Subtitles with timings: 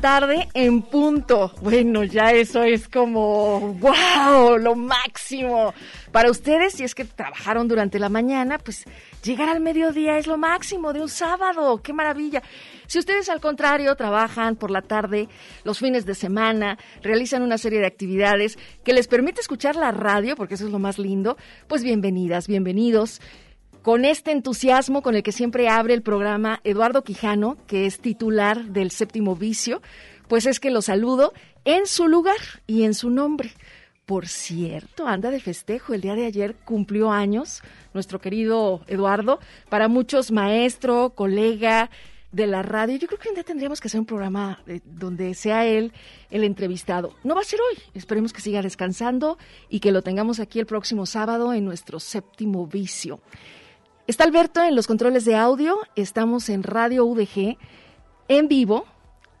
[0.00, 1.52] Tarde en punto.
[1.60, 5.74] Bueno, ya eso es como, wow, lo máximo.
[6.12, 8.84] Para ustedes, si es que trabajaron durante la mañana, pues
[9.22, 11.82] llegar al mediodía es lo máximo de un sábado.
[11.82, 12.42] ¡Qué maravilla!
[12.86, 15.28] Si ustedes al contrario trabajan por la tarde,
[15.64, 20.36] los fines de semana, realizan una serie de actividades que les permite escuchar la radio,
[20.36, 21.36] porque eso es lo más lindo,
[21.66, 23.20] pues bienvenidas, bienvenidos
[23.84, 28.64] con este entusiasmo con el que siempre abre el programa Eduardo Quijano, que es titular
[28.64, 29.82] del séptimo vicio,
[30.26, 31.34] pues es que lo saludo
[31.66, 33.52] en su lugar y en su nombre.
[34.06, 35.92] Por cierto, anda de festejo.
[35.92, 37.62] El día de ayer cumplió años
[37.92, 39.38] nuestro querido Eduardo.
[39.68, 41.90] Para muchos, maestro, colega
[42.32, 42.96] de la radio.
[42.96, 45.92] Yo creo que un día tendríamos que hacer un programa eh, donde sea él
[46.30, 47.14] el entrevistado.
[47.22, 47.82] No va a ser hoy.
[47.92, 49.36] Esperemos que siga descansando
[49.68, 53.20] y que lo tengamos aquí el próximo sábado en nuestro séptimo vicio.
[54.06, 57.56] Está Alberto en los controles de audio, estamos en Radio UDG
[58.28, 58.84] en vivo.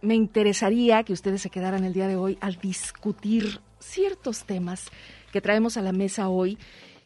[0.00, 4.86] Me interesaría que ustedes se quedaran el día de hoy al discutir ciertos temas
[5.32, 6.56] que traemos a la mesa hoy.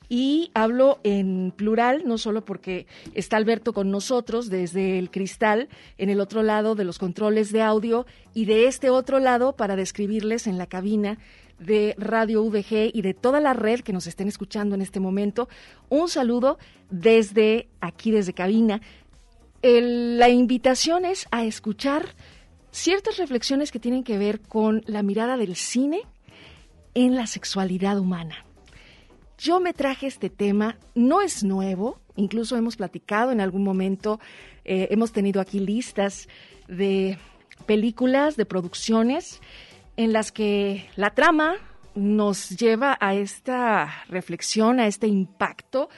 [0.09, 6.11] Y hablo en plural, no solo porque está Alberto con nosotros desde el cristal, en
[6.11, 10.47] el otro lado de los controles de audio, y de este otro lado para describirles
[10.47, 11.19] en la cabina
[11.59, 15.49] de Radio VG y de toda la red que nos estén escuchando en este momento.
[15.89, 16.59] Un saludo
[16.91, 18.81] desde aquí, desde cabina.
[19.63, 22.15] la invitación es a escuchar
[22.71, 26.03] ciertas reflexiones que tienen que ver con la mirada del cine
[26.95, 28.45] en la sexualidad humana.
[29.39, 34.19] Yo me traje este tema, no es nuevo, incluso hemos platicado en algún momento,
[34.65, 36.29] eh, hemos tenido aquí listas
[36.67, 37.19] de
[37.67, 39.41] películas, de producciones
[39.99, 41.57] en las que la trama
[41.97, 45.89] nos lleva a esta reflexión, a este impacto,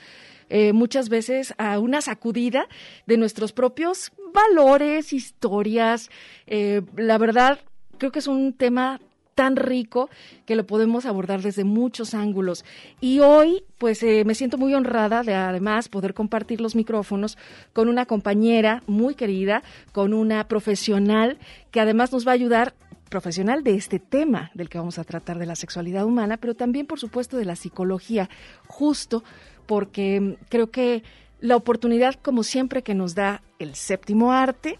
[0.49, 2.67] eh, muchas veces a una sacudida
[3.07, 6.09] de nuestros propios valores, historias.
[6.47, 7.61] Eh, la verdad,
[7.99, 9.03] creo que es un tema
[9.35, 10.09] tan rico
[10.47, 12.65] que lo podemos abordar desde muchos ángulos.
[13.03, 17.37] Y hoy, pues eh, me siento muy honrada de además poder compartir los micrófonos
[17.75, 19.63] con una compañera muy querida,
[19.93, 21.39] con una profesional
[21.71, 22.75] que además nos va a ayudar
[23.11, 26.87] profesional de este tema del que vamos a tratar de la sexualidad humana, pero también,
[26.87, 28.31] por supuesto, de la psicología,
[28.67, 29.23] justo
[29.67, 31.03] porque mm, creo que
[31.41, 34.79] la oportunidad, como siempre, que nos da el séptimo arte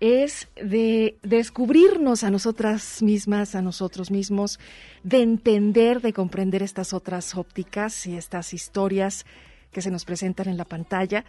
[0.00, 4.58] es de descubrirnos a nosotras mismas, a nosotros mismos,
[5.04, 9.26] de entender, de comprender estas otras ópticas y estas historias
[9.70, 11.24] que se nos presentan en la pantalla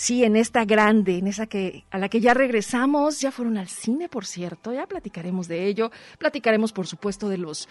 [0.00, 3.68] Sí, en esta grande, en esa que a la que ya regresamos, ya fueron al
[3.68, 7.68] cine, por cierto, ya platicaremos de ello, platicaremos por supuesto de los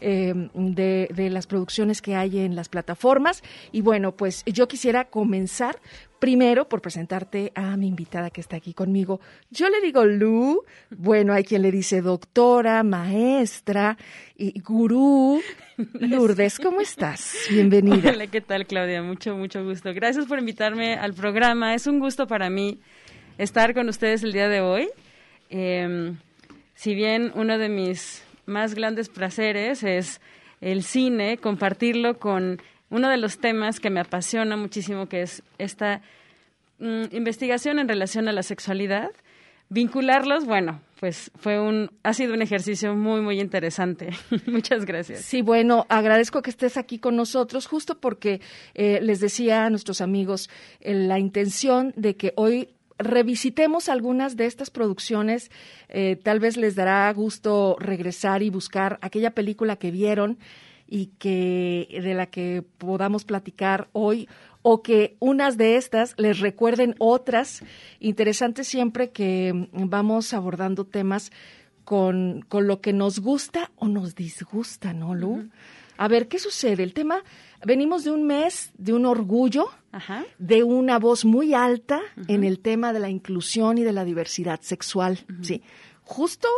[0.00, 3.42] eh, de, de, las producciones que hay en las plataformas.
[3.72, 5.80] Y bueno, pues yo quisiera comenzar
[6.22, 9.20] primero por presentarte a mi invitada que está aquí conmigo.
[9.50, 13.98] Yo le digo Lu, bueno, hay quien le dice doctora, maestra
[14.36, 15.42] y gurú.
[15.94, 17.34] Lourdes, ¿cómo estás?
[17.50, 18.12] Bienvenida.
[18.12, 19.02] Hola, ¿qué tal, Claudia?
[19.02, 19.92] Mucho, mucho gusto.
[19.92, 21.74] Gracias por invitarme al programa.
[21.74, 22.78] Es un gusto para mí
[23.36, 24.90] estar con ustedes el día de hoy.
[25.50, 26.14] Eh,
[26.76, 30.20] si bien uno de mis más grandes placeres es
[30.60, 36.02] el cine, compartirlo con uno de los temas que me apasiona muchísimo, que es esta
[36.78, 39.10] mm, investigación en relación a la sexualidad.
[39.70, 44.10] Vincularlos, bueno, pues fue un, ha sido un ejercicio muy, muy interesante.
[44.46, 45.22] Muchas gracias.
[45.22, 48.42] Sí, bueno, agradezco que estés aquí con nosotros, justo porque
[48.74, 50.50] eh, les decía a nuestros amigos
[50.80, 52.68] eh, la intención de que hoy
[52.98, 55.50] revisitemos algunas de estas producciones.
[55.88, 60.38] Eh, tal vez les dará gusto regresar y buscar aquella película que vieron
[60.92, 64.28] y que de la que podamos platicar hoy
[64.60, 67.64] o que unas de estas les recuerden otras.
[67.98, 71.32] Interesante siempre que vamos abordando temas
[71.86, 75.48] con, con lo que nos gusta o nos disgusta, ¿no, Lu?
[75.96, 76.82] A ver, ¿qué sucede?
[76.82, 77.24] El tema,
[77.64, 79.70] venimos de un mes de un orgullo,
[80.38, 84.60] de una voz muy alta en el tema de la inclusión y de la diversidad
[84.60, 85.62] sexual, sí.
[86.04, 86.48] Justo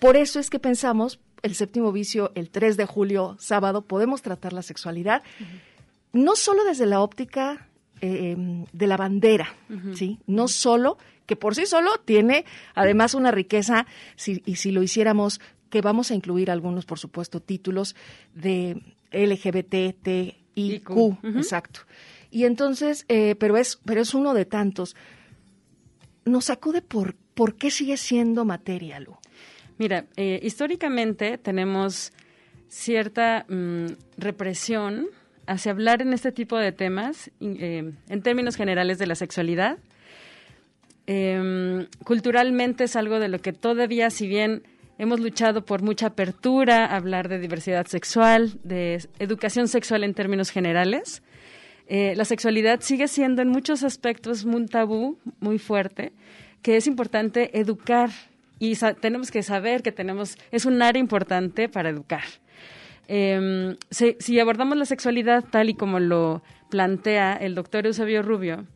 [0.00, 4.54] por eso es que pensamos, el séptimo vicio, el 3 de julio, sábado, podemos tratar
[4.54, 5.22] la sexualidad,
[6.12, 7.68] no solo desde la óptica
[8.00, 9.54] eh, de la bandera,
[9.94, 10.18] ¿sí?
[10.26, 10.96] No solo,
[11.26, 13.86] que por sí solo tiene además una riqueza,
[14.16, 15.38] si, y si lo hiciéramos,
[15.68, 17.94] que vamos a incluir algunos, por supuesto, títulos
[18.34, 18.80] de
[19.12, 20.90] LGBTIQ,
[21.36, 21.80] exacto.
[22.30, 24.96] Y entonces, eh, pero, es, pero es uno de tantos.
[26.24, 29.18] Nos sacude por, por qué sigue siendo materia, Lu.
[29.78, 32.12] Mira, eh, históricamente tenemos
[32.68, 33.86] cierta mm,
[34.16, 35.06] represión
[35.46, 39.78] hacia hablar en este tipo de temas, eh, en términos generales de la sexualidad.
[41.06, 44.62] Em, culturalmente es algo de lo que todavía, si bien
[44.96, 51.22] hemos luchado por mucha apertura, hablar de diversidad sexual, de educación sexual en términos generales,
[51.86, 56.12] eh, la sexualidad sigue siendo en muchos aspectos un tabú muy fuerte,
[56.62, 58.10] que es importante educar
[58.58, 62.24] y tenemos que saber que tenemos, es un área importante para educar.
[63.06, 68.66] Em, si, abordamos la sexualidad tal y como lo plantea el doctor Eusebio Rubio,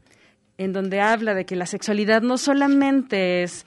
[0.59, 3.65] en donde habla de que la sexualidad no solamente es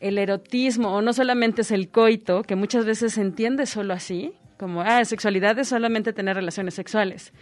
[0.00, 4.32] el erotismo o no solamente es el coito, que muchas veces se entiende solo así,
[4.58, 7.32] como, ah, sexualidad es solamente tener relaciones sexuales.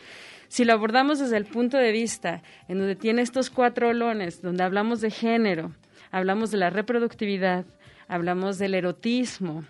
[0.49, 4.63] Si lo abordamos desde el punto de vista en donde tiene estos cuatro olones, donde
[4.63, 5.73] hablamos de género,
[6.11, 7.65] hablamos de la reproductividad,
[8.11, 9.65] hablamos del erotismo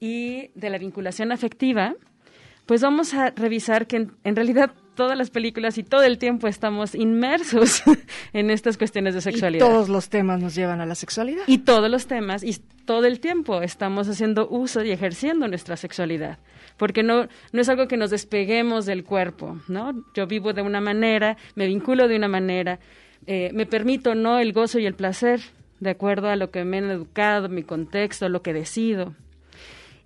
[0.00, 1.94] y de la vinculación afectiva,
[2.66, 6.94] pues vamos a revisar que en, realidad todas las películas y todo el tiempo estamos
[6.94, 7.82] inmersos
[8.32, 9.64] en estas cuestiones de sexualidad.
[9.64, 11.44] Y todos los temas nos llevan a la sexualidad.
[11.46, 16.38] Y todos los temas y todo el tiempo estamos haciendo uso y ejerciendo nuestra sexualidad.
[16.76, 20.04] Porque no, no es algo que nos despeguemos del cuerpo, ¿no?
[20.14, 22.80] Yo vivo de una manera, me vinculo de una manera,
[23.26, 25.40] eh, me permito no el gozo y el placer
[25.82, 29.14] de acuerdo a lo que me han educado, mi contexto, lo que decido.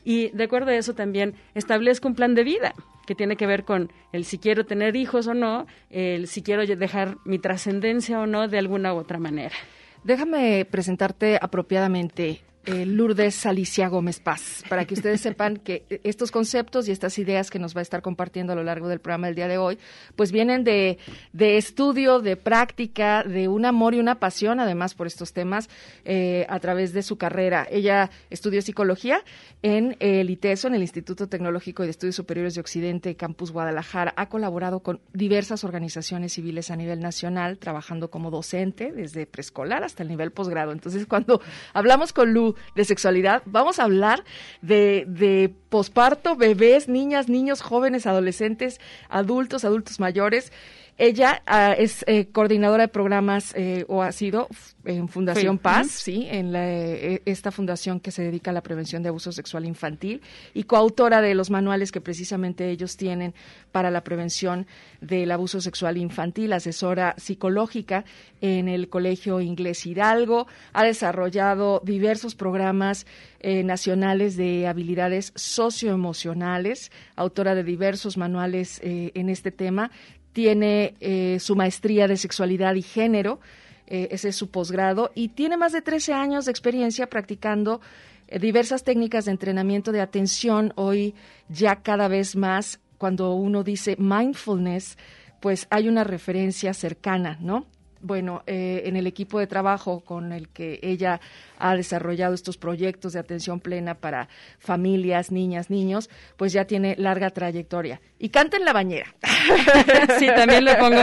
[0.05, 2.75] Y de acuerdo a eso también establezco un plan de vida
[3.06, 6.64] que tiene que ver con el si quiero tener hijos o no, el si quiero
[6.64, 9.55] dejar mi trascendencia o no de alguna u otra manera.
[10.02, 16.89] Déjame presentarte apropiadamente eh, Lourdes Alicia Gómez Paz, para que ustedes sepan que estos conceptos
[16.89, 19.37] y estas ideas que nos va a estar compartiendo a lo largo del programa del
[19.37, 19.79] día de hoy,
[20.17, 20.99] pues vienen de,
[21.39, 25.69] estudio, de práctica, de un amor y una pasión, además, por estos temas
[26.05, 27.69] eh, a través de su carrera.
[27.71, 29.23] Ella estudió psicología
[29.63, 34.13] en el ITESO, en el Instituto Tecnológico de Estudios Superiores de Occidente, Campus Guadalajara.
[34.17, 40.03] Ha colaborado con diversas organizaciones civiles a nivel nacional, trabajando como docente desde preescolar hasta
[40.03, 40.73] el nivel posgrado.
[40.73, 41.41] Entonces, cuando
[41.73, 44.25] hablamos con Lu de sexualidad, vamos a hablar
[44.62, 50.53] de, de posparto, bebés, niñas, niños, jóvenes, adolescentes, adultos, adultos mayores.
[50.98, 54.48] Ella ah, es eh, coordinadora de programas eh, o ha sido
[54.87, 59.10] en Fundación Paz, sí, en eh, esta fundación que se dedica a la prevención de
[59.10, 60.22] abuso sexual infantil
[60.55, 63.34] y coautora de los manuales que precisamente ellos tienen
[63.72, 64.67] para la prevención
[65.03, 68.05] del abuso sexual infantil, asesora psicológica
[68.41, 73.06] en el Colegio Inglés Hidalgo, ha desarrollado diversos programas
[73.43, 79.93] nacionales de habilidades socioemocionales, autora de diversos manuales en este tema
[80.36, 83.40] tiene eh, su maestría de sexualidad y género,
[83.86, 87.81] eh, ese es su posgrado, y tiene más de 13 años de experiencia practicando
[88.28, 90.74] eh, diversas técnicas de entrenamiento de atención.
[90.76, 91.14] Hoy
[91.48, 94.98] ya cada vez más, cuando uno dice mindfulness,
[95.40, 97.64] pues hay una referencia cercana, ¿no?
[98.00, 101.20] Bueno, eh, en el equipo de trabajo con el que ella
[101.58, 107.31] ha desarrollado estos proyectos de atención plena para familias, niñas, niños, pues ya tiene larga
[107.31, 108.00] trayectoria.
[108.19, 109.15] Y canta en la bañera.
[110.19, 111.00] sí, también lo pongo.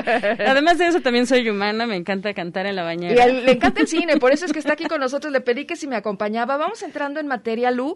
[0.47, 3.27] Además de eso, también soy humana, me encanta cantar en la bañera.
[3.27, 5.31] Y le encanta el cine, por eso es que está aquí con nosotros.
[5.31, 6.57] Le pedí que si me acompañaba.
[6.57, 7.95] Vamos entrando en materia, Lu.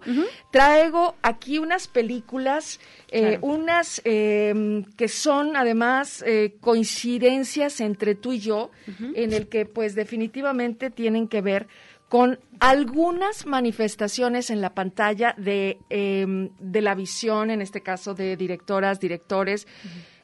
[0.52, 6.24] Traigo aquí unas películas, eh, unas eh, que son además
[6.60, 8.72] coincidencias entre tú y yo
[9.16, 11.68] en el que pues definitivamente tienen que ver
[12.10, 18.38] con algunas manifestaciones en la pantalla de, em, de la visión, en este caso de
[18.38, 19.68] directoras, directores,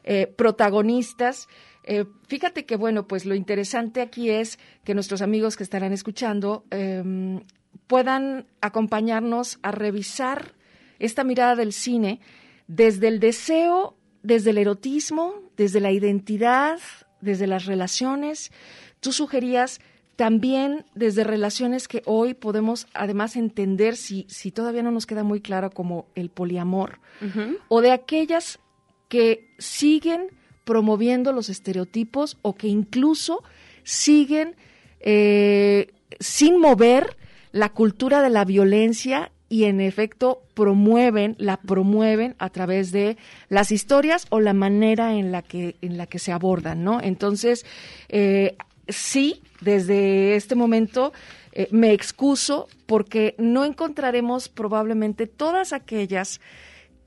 [0.03, 1.49] eh, protagonistas.
[1.83, 6.63] Eh, fíjate que, bueno, pues lo interesante aquí es que nuestros amigos que estarán escuchando
[6.71, 7.41] em,
[7.87, 10.53] puedan acompañarnos a revisar
[10.99, 12.21] esta mirada del cine
[12.67, 16.79] desde el deseo, desde el erotismo, desde la identidad,
[17.23, 18.51] desde las relaciones.
[18.99, 19.79] Tú sugerías
[20.15, 25.41] también desde relaciones que hoy podemos además entender si, si todavía no nos queda muy
[25.41, 26.99] claro como el poliamor,
[27.67, 28.59] o de aquellas
[29.09, 30.29] que siguen
[30.63, 33.43] promoviendo los estereotipos o que incluso
[33.83, 34.55] siguen
[34.99, 35.87] eh,
[36.19, 37.17] sin mover
[37.51, 43.17] la cultura de la violencia y en efecto promueven, la promueven a través de
[43.49, 46.99] las historias o la manera en la que, en la que se abordan, ¿no?
[46.99, 47.63] Entonces,
[48.09, 48.57] eh,
[48.87, 51.13] sí, desde este momento
[51.51, 56.41] eh, me excuso porque no encontraremos probablemente todas aquellas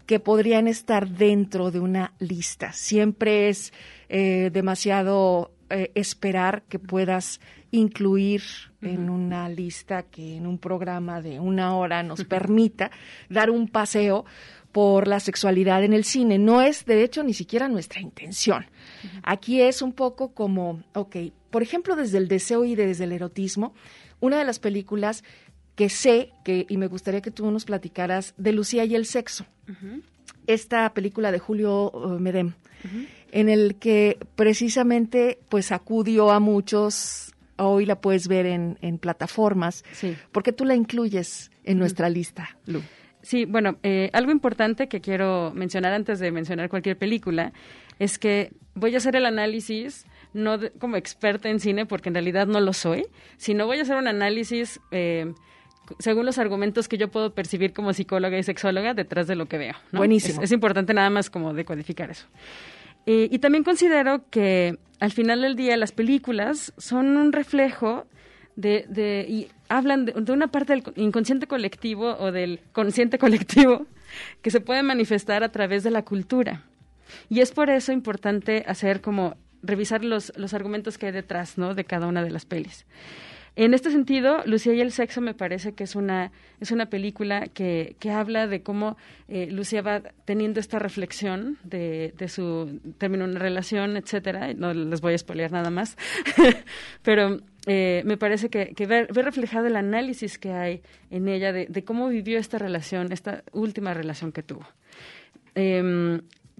[0.06, 2.72] que podrían estar dentro de una lista.
[2.72, 3.72] Siempre es
[4.08, 7.40] eh, demasiado esperar que puedas
[7.76, 8.42] incluir
[8.82, 12.90] en una lista que en un programa de una hora nos permita
[13.28, 14.24] dar un paseo
[14.72, 16.38] por la sexualidad en el cine.
[16.38, 18.66] No es, de hecho, ni siquiera nuestra intención.
[19.22, 21.16] Aquí es un poco como, ok,
[21.50, 23.72] por ejemplo, desde el deseo y desde el erotismo,
[24.20, 25.24] una de las películas
[25.76, 29.46] que sé que, y me gustaría que tú nos platicaras, de Lucía y el sexo.
[30.46, 32.54] Esta película de Julio uh, Medem,
[33.32, 39.84] en el que precisamente pues acudió a muchos, hoy la puedes ver en, en plataformas,
[39.92, 40.16] Sí.
[40.32, 42.82] porque tú la incluyes en nuestra lista, Lu.
[43.22, 47.52] Sí, bueno, eh, algo importante que quiero mencionar antes de mencionar cualquier película
[47.98, 52.14] es que voy a hacer el análisis no de- como experta en cine, porque en
[52.14, 55.32] realidad no lo soy, sino voy a hacer un análisis eh,
[55.98, 59.56] según los argumentos que yo puedo percibir como psicóloga y sexóloga detrás de lo que
[59.58, 59.74] veo.
[59.92, 59.98] ¿no?
[60.00, 60.38] Buenísimo.
[60.40, 62.26] Es, es importante nada más como decodificar eso.
[63.06, 68.06] Eh, y también considero que al final del día las películas son un reflejo
[68.56, 73.86] de, de y hablan de, de una parte del inconsciente colectivo o del consciente colectivo
[74.42, 76.64] que se puede manifestar a través de la cultura.
[77.28, 81.74] Y es por eso importante hacer como revisar los, los argumentos que hay detrás, ¿no?
[81.74, 82.86] de cada una de las pelis.
[83.56, 87.46] En este sentido, Lucía y el sexo me parece que es una, es una película
[87.46, 88.98] que, que habla de cómo
[89.28, 94.52] eh, Lucía va teniendo esta reflexión de, de su término una relación, etcétera.
[94.52, 95.96] No les voy a spoilear nada más.
[97.02, 101.50] Pero eh, me parece que, que ve, ve reflejado el análisis que hay en ella
[101.54, 104.66] de, de cómo vivió esta relación, esta última relación que tuvo.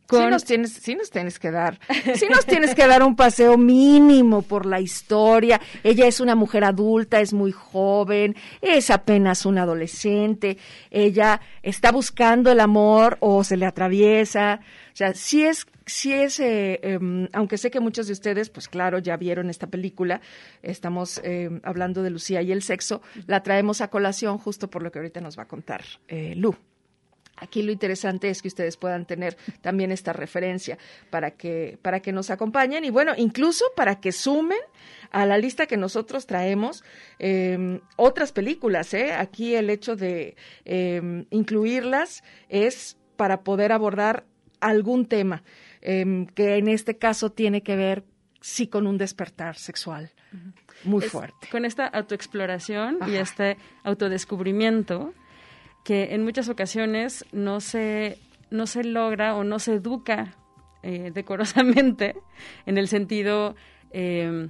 [0.09, 1.81] Em, Sí con- nos tienes, sí nos tienes que dar,
[2.15, 5.61] sí nos tienes que dar un paseo mínimo por la historia.
[5.83, 10.59] Ella es una mujer adulta, es muy joven, es apenas una adolescente.
[10.91, 14.61] Ella está buscando el amor o se le atraviesa.
[14.93, 18.69] O sea, sí es, sí es, eh, em, aunque sé que muchos de ustedes, pues
[18.69, 20.21] claro, ya vieron esta película.
[20.63, 23.03] Estamos em, hablando de Lucía y el sexo.
[23.27, 26.55] La traemos a colación justo por lo que ahorita nos va a contar eh, Lu.
[27.37, 30.79] Aquí lo interesante es que ustedes puedan tener también esta referencia
[31.11, 34.59] para que, para que nos acompañen y bueno, incluso para que sumen
[35.11, 36.83] a la lista que nosotros traemos
[37.19, 38.95] eh, otras películas.
[38.95, 39.13] ¿eh?
[39.13, 44.25] Aquí el hecho de eh, incluirlas es para poder abordar
[44.61, 45.43] algún tema
[45.83, 48.05] eh, que en este caso tiene que ver
[48.41, 50.13] sí con un despertar sexual
[50.85, 51.49] muy es fuerte.
[51.51, 55.15] Con esta autoexploración y este autodescubrimiento
[55.87, 58.19] que en muchas ocasiones no se,
[58.51, 60.35] no se logra o no se educa
[60.83, 62.17] eh, decorosamente
[62.67, 63.55] en el sentido
[63.93, 64.49] eh,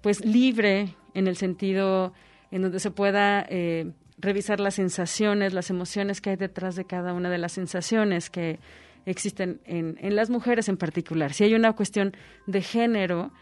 [0.00, 2.12] pues libre, en el sentido
[2.52, 7.14] en donde se pueda eh, revisar las sensaciones, las emociones que hay detrás de cada
[7.14, 8.60] una de las sensaciones que
[9.06, 11.32] existen en, en las mujeres en particular.
[11.32, 12.16] Si hay una cuestión
[12.46, 13.32] de género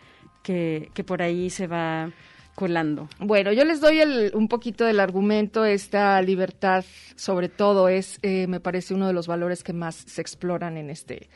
[0.42, 2.10] que, que por ahí se va
[2.54, 3.08] colando.
[3.18, 4.00] Bueno, yo les doy
[4.32, 5.64] un poquito del argumento.
[5.64, 6.84] Esta libertad,
[7.16, 10.90] sobre todo, es, eh, me parece, uno de los valores que más se exploran en
[10.90, 11.28] este,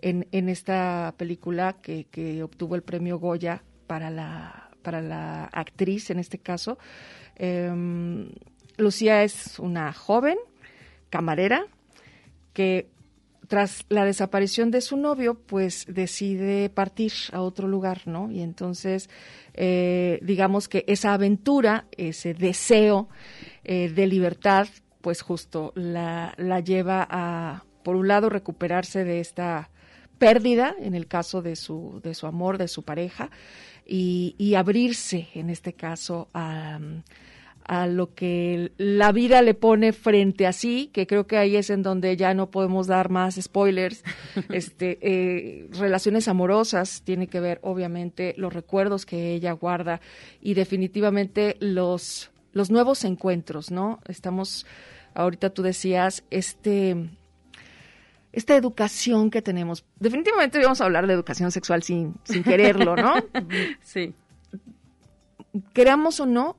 [0.00, 6.18] en, esta película que, que obtuvo el premio Goya para la, para la actriz, en
[6.18, 6.78] este caso.
[7.36, 8.30] Em,
[8.76, 10.38] Lucía es una joven
[11.10, 11.66] camarera
[12.52, 12.88] que
[13.52, 18.30] tras la desaparición de su novio, pues decide partir a otro lugar, ¿no?
[18.30, 19.10] Y entonces,
[19.52, 23.10] eh, digamos que esa aventura, ese deseo
[23.62, 24.68] eh, de libertad,
[25.02, 29.68] pues justo la, la lleva a, por un lado, recuperarse de esta
[30.16, 33.30] pérdida, en el caso de su, de su amor, de su pareja,
[33.84, 36.80] y, y abrirse, en este caso, a,
[37.64, 41.70] a lo que la vida le pone frente a sí, que creo que ahí es
[41.70, 44.02] en donde ya no podemos dar más spoilers.
[44.50, 50.00] este, eh, relaciones amorosas tiene que ver, obviamente, los recuerdos que ella guarda
[50.40, 54.00] y definitivamente los, los nuevos encuentros, ¿no?
[54.08, 54.66] Estamos,
[55.14, 56.96] ahorita tú decías, este
[58.32, 59.84] esta educación que tenemos.
[60.00, 63.14] Definitivamente vamos a hablar de educación sexual sin, sin quererlo, ¿no?
[63.82, 64.14] sí.
[65.74, 66.56] Queramos o no,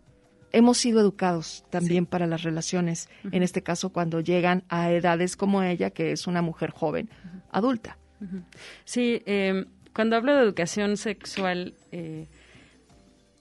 [0.54, 5.64] hemos sido educados también para las relaciones, en este caso cuando llegan a edades como
[5.64, 7.10] ella, que es una mujer joven,
[7.52, 7.98] adulta.
[8.86, 12.28] Sí, em, cuando hablo de educación sexual, eh,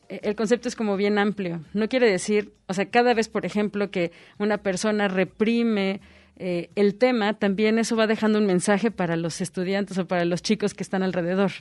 [0.08, 1.60] el concepto es como bien amplio.
[1.72, 6.00] No quiere decir, o sea, cada vez, por ejemplo, que una persona reprime
[6.36, 10.42] eh, el tema, también eso va dejando un mensaje para los estudiantes o para los
[10.42, 11.52] chicos que están alrededor.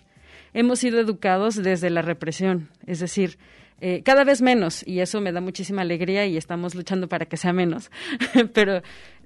[0.54, 3.38] Hemos sido educados desde la represión, es decir,
[3.82, 7.36] eh, cada vez menos, y eso me da muchísima alegría y estamos luchando para que
[7.36, 7.92] sea menos,
[8.54, 8.82] pero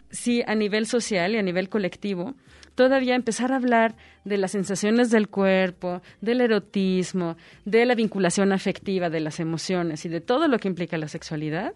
[0.10, 2.36] sí a nivel social y a nivel colectivo,
[2.74, 9.10] todavía empezar a hablar de las sensaciones del cuerpo, del erotismo, de la vinculación afectiva,
[9.10, 11.74] de las emociones y de todo lo que implica la sexualidad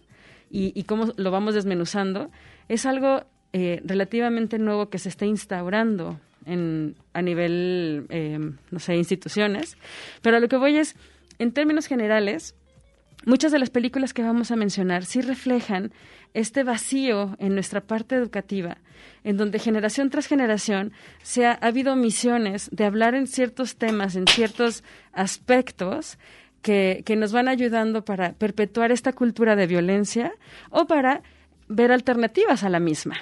[0.51, 2.31] y, cómo lo vamos desmenuzando,
[2.69, 8.39] es algo eh, relativamente nuevo que se está instaurando en, a nivel, eh,
[8.71, 9.77] no sé, instituciones.
[10.23, 10.95] Pero lo que voy es,
[11.37, 12.55] en términos generales,
[13.25, 15.91] muchas de las películas que vamos a mencionar sí reflejan
[16.33, 18.77] este vacío en nuestra parte educativa,
[19.23, 24.27] en donde generación tras generación se ha, habido misiones de hablar en ciertos temas, en
[24.27, 26.17] ciertos aspectos
[26.61, 30.33] que, que nos van ayudando para perpetuar esta cultura de violencia
[30.69, 31.23] o para
[31.67, 33.15] ver alternativas a la misma.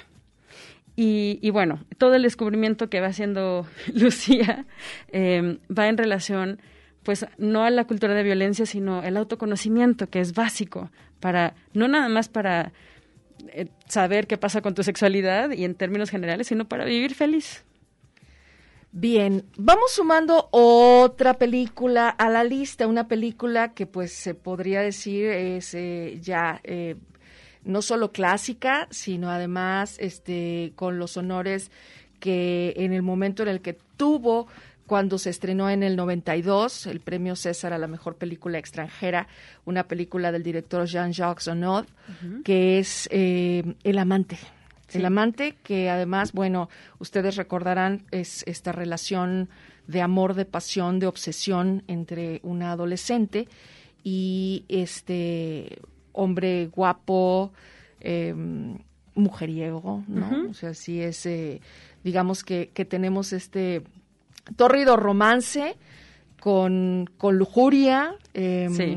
[1.00, 4.66] Y, bueno, todo el descubrimiento que va haciendo Lucía
[5.12, 6.60] eh, va en relación
[7.08, 11.88] pues no a la cultura de violencia, sino el autoconocimiento, que es básico para, no
[11.88, 12.74] nada más para
[13.48, 17.64] eh, saber qué pasa con tu sexualidad y en términos generales, sino para vivir feliz.
[18.92, 25.30] Bien, vamos sumando otra película a la lista, una película que pues se podría decir
[25.30, 26.96] es eh, ya eh,
[27.64, 31.70] no solo clásica, sino además este con los honores
[32.20, 34.46] que en el momento en el que tuvo
[34.88, 39.28] cuando se estrenó en el 92 el premio César a la mejor película extranjera,
[39.66, 41.84] una película del director Jean-Jacques Onnod,
[42.42, 44.38] que es eh, El amante.
[44.90, 49.50] El amante, que además, bueno, ustedes recordarán, es esta relación
[49.86, 53.46] de amor, de pasión, de obsesión entre una adolescente
[54.02, 55.80] y este
[56.12, 57.52] hombre guapo,
[58.00, 58.78] em,
[59.14, 60.48] mujeriego, ¿no?
[60.48, 61.60] O sea, sí es, eh,
[62.02, 63.82] digamos que, que tenemos este
[64.56, 65.76] torrido romance
[66.40, 68.14] con, con lujuria.
[68.34, 68.96] Em, Sí.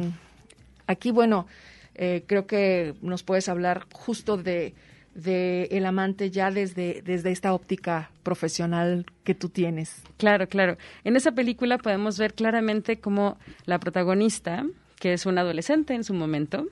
[0.87, 1.47] Aquí, bueno,
[1.95, 4.73] eh, creo que nos puedes hablar justo de,
[5.15, 10.01] de el amante ya desde, desde esta óptica profesional que tú tienes.
[10.17, 10.77] Claro, claro.
[11.05, 14.65] En esa película podemos ver claramente cómo la protagonista,
[14.99, 16.67] que es una adolescente en su momento,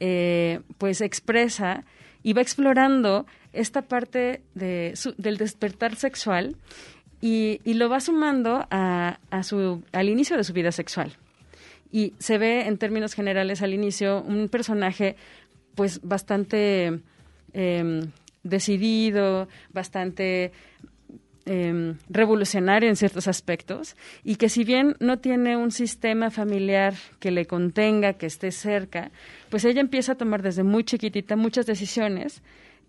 [0.00, 1.84] eh, pues expresa
[2.24, 6.56] y va explorando esta parte de su- del despertar sexual
[7.24, 11.16] y, y lo va sumando a, a su, al inicio de su vida sexual.
[11.90, 15.16] Y se ve en términos generales al inicio un personaje
[15.74, 17.00] pues bastante
[17.54, 18.10] em,
[18.42, 20.52] decidido, bastante
[21.46, 27.30] em, revolucionario en ciertos aspectos y que si bien no tiene un sistema familiar que
[27.30, 29.10] le contenga, que esté cerca,
[29.48, 32.42] pues ella empieza a tomar desde muy chiquitita muchas decisiones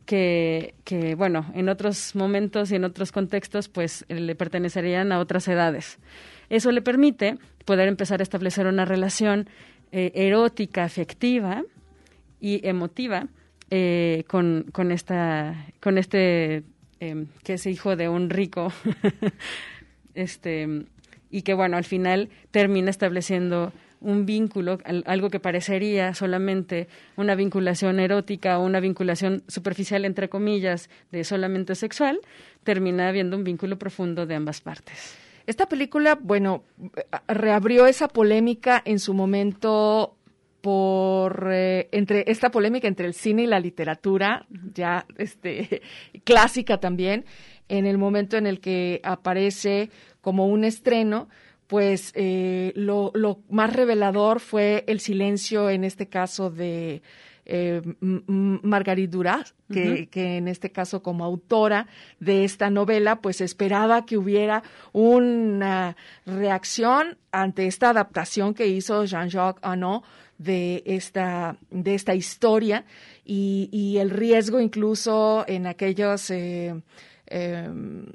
[0.05, 5.47] que, que bueno, en otros momentos y en otros contextos pues le pertenecerían a otras
[5.47, 5.99] edades.
[6.49, 9.49] Eso le permite poder empezar a establecer una relación
[9.91, 11.63] eh, erótica, afectiva
[12.39, 13.27] y emotiva
[13.71, 16.63] eh, con, con, esta, con este
[16.99, 18.71] eh, que es hijo de un rico
[20.13, 20.85] este
[21.29, 23.73] y que bueno al final termina estableciendo
[24.05, 26.87] un vínculo, al- algo que parecería solamente
[27.17, 32.19] una vinculación erótica o una vinculación superficial, entre comillas, de solamente sexual,
[32.63, 35.17] termina habiendo un vínculo profundo de ambas partes.
[35.47, 36.63] Esta película, bueno,
[37.27, 40.15] reabrió esa polémica en su momento
[40.61, 45.81] por eh, entre esta polémica entre el cine y la literatura, ya este
[46.23, 47.25] clásica también,
[47.69, 49.89] en el momento en el que aparece
[50.21, 51.29] como un estreno,
[51.67, 57.01] pues eh, lo, lo más revelador fue el silencio en este caso de
[57.45, 61.87] eh, M- M- Marguerite Duras, que, que en este caso como autora
[62.19, 69.63] de esta novela, pues esperaba que hubiera una reacción ante esta adaptación que hizo Jean-Jacques
[69.63, 70.01] Arnaud
[70.37, 72.85] de esta, de esta historia
[73.23, 76.75] y, el riesgo incluso en aquellos eh,
[77.27, 78.05] em,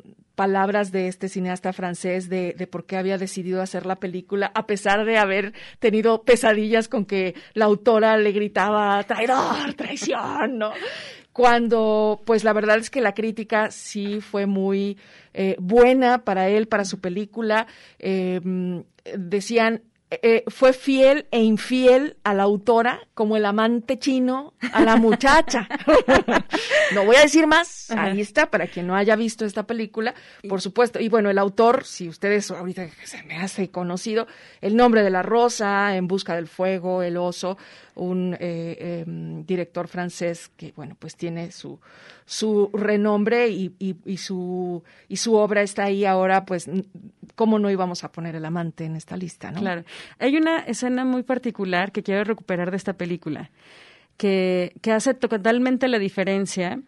[0.40, 5.04] palabras de este cineasta francés de, por qué había decidido hacer la película, a pesar
[5.04, 10.72] de haber tenido pesadillas con que la autora le gritaba traidor, traición, ¿no?
[11.34, 14.96] Cuando, pues la verdad es que la crítica sí fue muy
[15.34, 17.66] eh, buena para él, para su película.
[17.98, 18.40] Eh,
[19.18, 24.96] decían, eh, fue fiel e infiel a la autora como el amante chino a la
[24.96, 25.68] muchacha.
[26.94, 30.14] no voy a decir más, ahí está, para quien no haya visto esta película,
[30.48, 30.98] por supuesto.
[30.98, 34.26] Y bueno, el autor, si ustedes ahorita se me hace conocido,
[34.60, 37.56] El nombre de la rosa, En busca del fuego, El oso,
[38.00, 41.78] un eh, em, director francés que, bueno, pues tiene su,
[42.24, 46.68] su renombre y, y, su, y su obra está ahí ahora, pues,
[47.34, 49.60] ¿cómo no íbamos a poner el amante en esta lista, no?
[49.60, 49.84] Claro.
[50.18, 53.50] Hay una escena muy particular que quiero recuperar de esta película,
[54.16, 56.80] que, que hace totalmente la diferencia,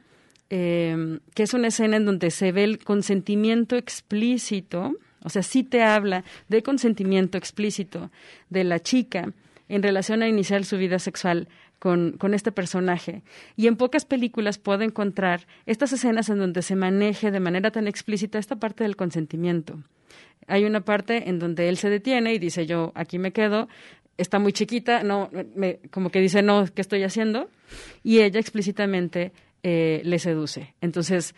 [0.49, 5.63] em, que es una escena en donde se ve el consentimiento explícito, o sea, sí
[5.63, 8.11] te habla de consentimiento explícito
[8.49, 9.33] de la chica
[9.75, 13.23] en relación a iniciar su vida sexual con, con, este personaje.
[13.57, 17.89] Y en pocas películas puedo encontrar estas escenas en donde se maneje de manera tan
[17.89, 19.83] explícita esta parte del consentimiento.
[20.47, 23.69] Hay una parte en donde él se detiene y dice yo aquí me quedo,
[24.19, 27.49] está muy chiquita, no, me, como que dice no, ¿qué estoy haciendo?
[28.03, 29.33] Y ella explícitamente
[29.63, 30.75] eh, le seduce.
[30.83, 31.35] Entonces,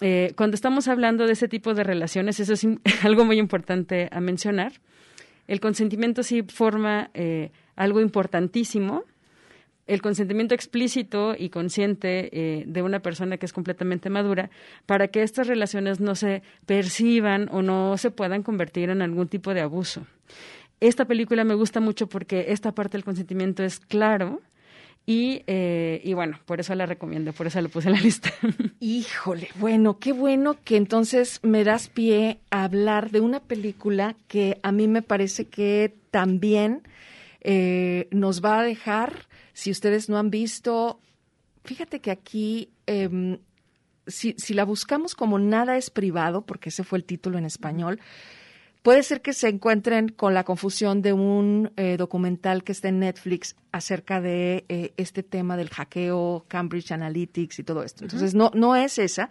[0.00, 2.66] eh, cuando estamos hablando de ese tipo de relaciones, eso es
[3.04, 4.72] algo muy importante a mencionar.
[5.46, 9.04] El consentimiento sí forma eh, algo importantísimo.
[9.86, 14.50] El consentimiento explícito y consciente eh, de una persona que es completamente madura
[14.84, 19.54] para que estas relaciones no se perciban o no se puedan convertir en algún tipo
[19.54, 20.04] de abuso.
[20.80, 24.42] Esta película me gusta mucho porque esta parte del consentimiento es claro,
[25.08, 28.32] y, eh, y, bueno, por eso la recomiendo, por eso la puse en la lista.
[28.80, 34.58] Híjole, bueno, qué bueno que entonces me das pie a hablar de una película que
[34.64, 36.82] a mí me parece que también
[37.48, 41.00] eh, nos va a dejar, si ustedes no han visto,
[41.64, 43.38] fíjate que aquí, em,
[44.06, 48.00] si, si la buscamos como Nada es privado, porque ese fue el título en español,
[48.86, 53.00] Puede ser que se encuentren con la confusión de un eh, documental que está en
[53.00, 58.04] Netflix acerca de eh, este tema del hackeo, Cambridge Analytics y todo esto.
[58.04, 59.28] Entonces, no, no es esa.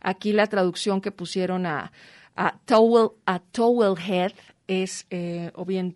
[0.00, 1.92] Aquí la traducción que pusieron a,
[2.34, 4.32] a, towel, a Towel Head
[4.66, 5.94] es, eh, o bien,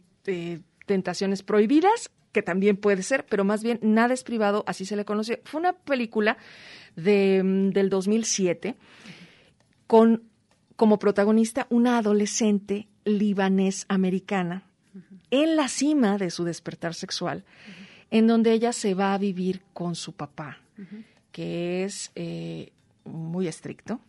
[0.93, 5.07] Tentaciones Prohibidas, que también puede ser, pero más bien Nada es privado, así se le
[5.07, 5.41] conoce.
[5.45, 6.37] Fue una película
[6.97, 8.77] de, mm, del 2007
[9.87, 10.25] con
[10.77, 14.65] como protagonista una adolescente libanés americana
[15.31, 17.45] en la cima de su despertar sexual,
[18.11, 20.59] en donde ella se va a vivir con su papá,
[21.31, 22.73] que es eh,
[23.05, 24.01] muy estricto,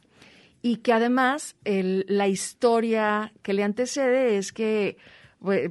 [0.61, 4.97] y que además la historia que le antecede es que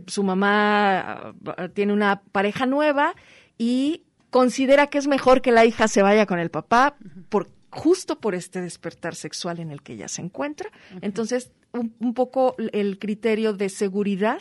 [0.06, 3.14] su mamá ah, tiene una pareja nueva
[3.58, 6.96] y considera que es mejor que la hija se vaya con el papá
[7.28, 10.70] por, justo por este despertar sexual en el que ella se encuentra.
[11.00, 14.40] Entonces, un, poco el criterio de seguridad,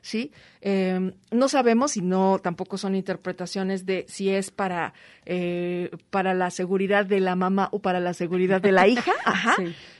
[0.00, 0.32] ¿sí?
[0.60, 6.50] Em, no sabemos y no tampoco son interpretaciones de si es para, eh, para la
[6.50, 9.54] seguridad de la mamá o para la seguridad de la hija, ajá.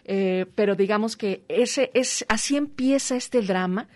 [0.04, 3.88] Eh, pero digamos que ese es así empieza este drama.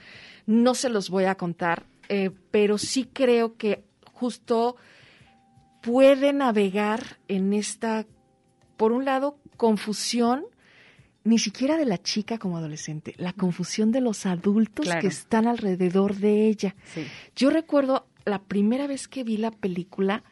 [0.51, 4.75] No se los voy a contar, eh, pero sí creo que justo
[5.81, 8.05] puede navegar en esta,
[8.77, 10.45] por un lado, confusión
[11.23, 16.17] ni siquiera de la chica como adolescente, la confusión de los adultos que están alrededor
[16.17, 16.75] de ella.
[17.37, 20.25] Yo recuerdo la primera vez que vi la película,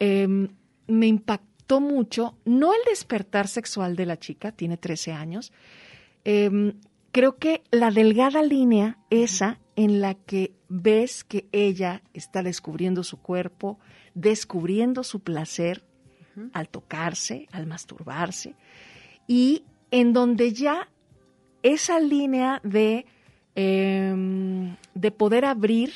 [0.00, 0.48] em,
[0.88, 5.52] me impactó mucho, no el despertar sexual de la chica, tiene 13 años,
[6.24, 6.72] em,
[7.14, 13.18] creo que la delgada línea esa en la que ves que ella está descubriendo su
[13.18, 13.78] cuerpo,
[14.14, 15.84] descubriendo su placer
[16.52, 18.56] al tocarse, al masturbarse,
[19.28, 20.88] y en donde ya
[21.62, 23.06] esa línea de,
[23.54, 25.92] em, de poder abrir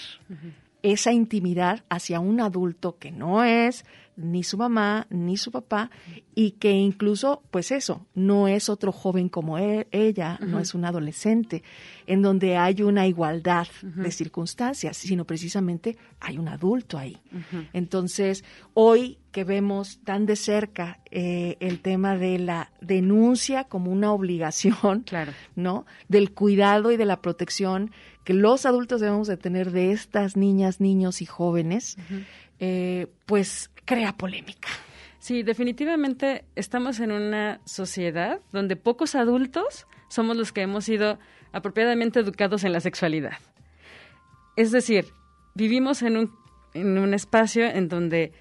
[0.85, 3.85] esa intimidad hacia un adulto que no es
[4.19, 5.91] ni su mamá ni su papá
[6.35, 10.85] y que incluso, pues eso, no es otro joven como e, ella, no es un
[10.85, 11.63] adolescente,
[12.07, 17.17] en donde hay una igualdad de circunstancias, sino precisamente hay un adulto ahí.
[17.73, 24.13] Entonces, hoy que vemos tan de cerca eh, el tema de la denuncia como una
[24.13, 25.33] obligación, claro.
[25.55, 25.87] ¿no?
[26.09, 27.93] Del cuidado y de la protección
[28.25, 31.97] que los adultos debemos de tener de estas niñas, niños y jóvenes,
[32.59, 34.69] eh, pues crea polémica.
[35.19, 41.19] Sí, definitivamente estamos en una sociedad donde pocos adultos somos los que hemos sido
[41.53, 43.39] apropiadamente educados en la sexualidad.
[44.57, 45.07] Es decir,
[45.55, 46.35] vivimos en un,
[46.75, 48.33] en un espacio en donde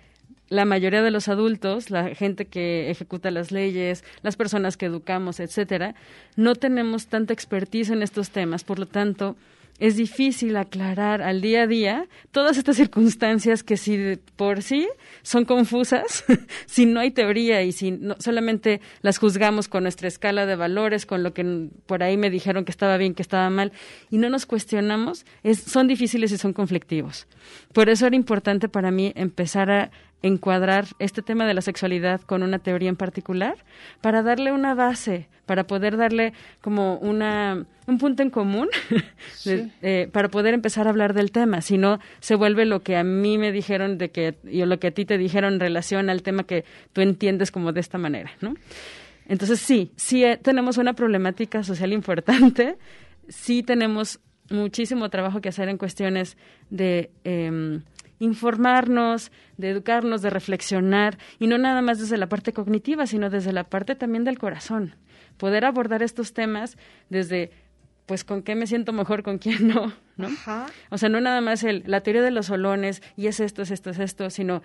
[0.49, 5.39] la mayoría de los adultos, la gente que ejecuta las leyes, las personas que educamos,
[5.39, 5.95] etcétera,
[6.35, 9.37] no tenemos tanta expertise en estos temas, por lo tanto,
[9.79, 14.87] es difícil aclarar al día a día todas estas circunstancias que si por sí
[15.21, 16.25] son confusas,
[16.65, 21.05] si no hay teoría y si no, solamente las juzgamos con nuestra escala de valores,
[21.05, 23.71] con lo que por ahí me dijeron que estaba bien, que estaba mal,
[24.09, 27.27] y no nos cuestionamos, es, son difíciles y son conflictivos.
[27.73, 32.43] Por eso era importante para mí empezar a encuadrar este tema de la sexualidad con
[32.43, 33.55] una teoría en particular
[34.01, 38.67] para darle una base, para poder darle como una un punto en común
[39.45, 43.03] eh, para poder empezar a hablar del tema, si no se vuelve lo que a
[43.03, 46.21] mí me dijeron de que y lo que a ti te dijeron en relación al
[46.21, 48.55] tema que tú entiendes como de esta manera, ¿no?
[49.27, 52.77] Entonces sí, sí eh, tenemos una problemática social importante,
[53.29, 56.37] sí tenemos muchísimo trabajo que hacer en cuestiones
[56.69, 57.81] de eh,
[58.19, 63.53] informarnos, de educarnos, de reflexionar, y no nada más desde la parte cognitiva, sino desde
[63.53, 64.95] la parte también del corazón.
[65.37, 66.77] Poder abordar estos temas
[67.09, 67.51] desde
[68.07, 70.29] pues con qué me siento mejor, con quién no, ¿no?
[70.89, 73.71] O sea, no nada más el, la teoría de los solones, y es esto, es
[73.71, 74.63] esto, es esto, sino,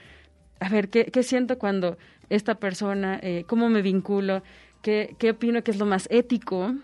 [0.61, 1.99] a ver, ¿qué, qué siento cuando
[2.31, 4.45] esta persona, eh, cómo me vinculo,
[4.81, 6.77] qué, qué opino que es lo más ético,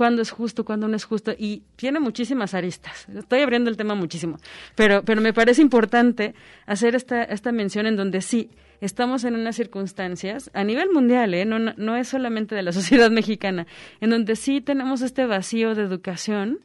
[0.00, 3.06] cuándo es justo, cuándo no es justo, y tiene muchísimas aristas.
[3.14, 4.38] Estoy abriendo el tema muchísimo,
[4.74, 6.34] pero, pero me parece importante
[6.64, 8.48] hacer esta, esta mención en donde sí,
[8.80, 11.44] estamos en unas circunstancias a nivel mundial, ¿eh?
[11.44, 13.66] no, no es solamente de la sociedad mexicana,
[14.00, 16.60] en donde sí tenemos este vacío de educación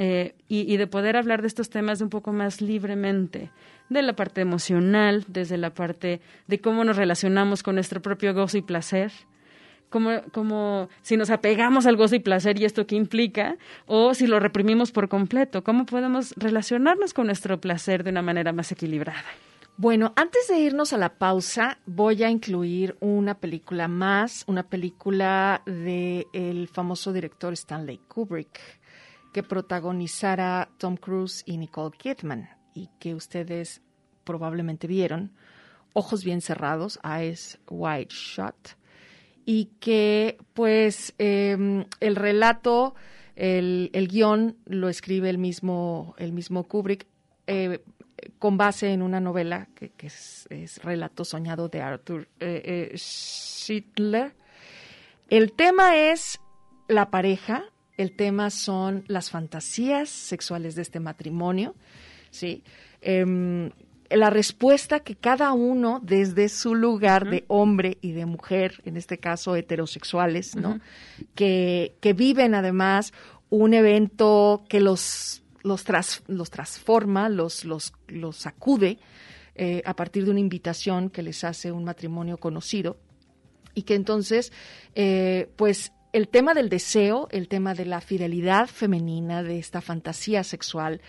[0.00, 3.52] eh, y, de poder hablar de estos temas un poco más libremente,
[3.88, 8.58] de la parte emocional, desde la parte de cómo nos relacionamos con nuestro propio gozo
[8.58, 9.12] y placer,
[9.90, 14.26] como, como si nos apegamos al gozo y placer y esto qué implica, o si
[14.26, 19.24] lo reprimimos por completo, cómo podemos relacionarnos con nuestro placer de una manera más equilibrada.
[19.76, 25.62] Bueno, antes de irnos a la pausa, voy a incluir una película más, una película
[25.66, 28.58] del el famoso director Stanley Kubrick,
[29.32, 33.80] que protagonizara Tom Cruise y Nicole Kidman, y que ustedes
[34.24, 35.32] probablemente vieron,
[35.92, 38.54] Ojos bien cerrados, Eyes Wide Shut,
[39.48, 42.94] y que pues eh, el relato,
[43.34, 47.06] el, el, guion lo escribe el mismo, el mismo Kubrick
[47.46, 47.82] eh,
[48.38, 54.34] con base en una novela que, es, es, Relato Soñado de Arthur eh, Schindler.
[55.30, 56.40] El tema es
[56.86, 57.64] la pareja,
[57.96, 61.74] el tema son las fantasías sexuales de este matrimonio,
[62.30, 62.64] ¿sí?
[64.10, 69.18] La respuesta que cada uno desde su lugar de hombre y de mujer, en este
[69.18, 70.80] caso heterosexuales, ¿no?
[71.34, 73.12] que, que viven además
[73.50, 78.98] un evento que los, los, tras, los transforma, los, los, los sacude
[79.54, 82.96] eh, a partir de una invitación que les hace un matrimonio conocido.
[83.74, 84.52] Y que entonces,
[84.94, 90.44] eh, pues el tema del deseo, el tema de la fidelidad femenina, de esta fantasía
[90.44, 91.00] sexual,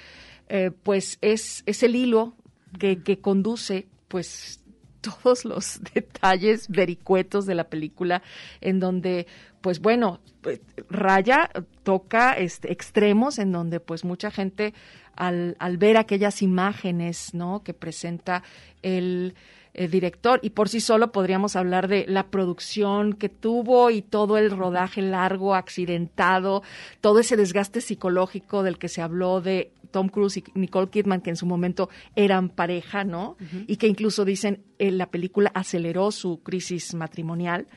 [0.49, 2.35] eh, pues es, es el hilo
[2.77, 4.63] que, conduce pues
[5.01, 8.21] todos los detalles vericuetos de la película
[8.61, 9.27] en donde
[9.61, 11.49] pues bueno pues, Raya
[11.83, 14.73] toca este, extremos en donde pues mucha gente
[15.15, 18.43] al, al ver aquellas imágenes no que presenta
[18.81, 19.35] el
[19.73, 24.37] el director y por sí solo podríamos hablar de la producción que tuvo y todo
[24.37, 26.63] el rodaje largo, accidentado,
[27.01, 31.31] todo ese desgaste psicológico del que se habló de Tom Cruise y Nicole Kidman, que
[31.31, 33.37] en su momento eran pareja, ¿no?
[33.67, 37.67] Y que incluso dicen, en la película aceleró su crisis matrimonial,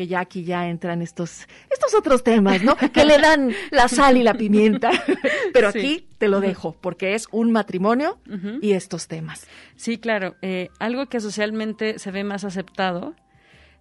[0.00, 2.74] que ya aquí ya entran estos, estos otros temas, ¿no?
[2.74, 4.90] que le dan la sal y la pimienta.
[5.52, 8.18] Pero aquí te lo dejo, porque es un matrimonio
[8.62, 9.46] y estos temas.
[9.76, 10.36] Sí, claro.
[10.40, 13.14] Eh, algo que socialmente se ve más aceptado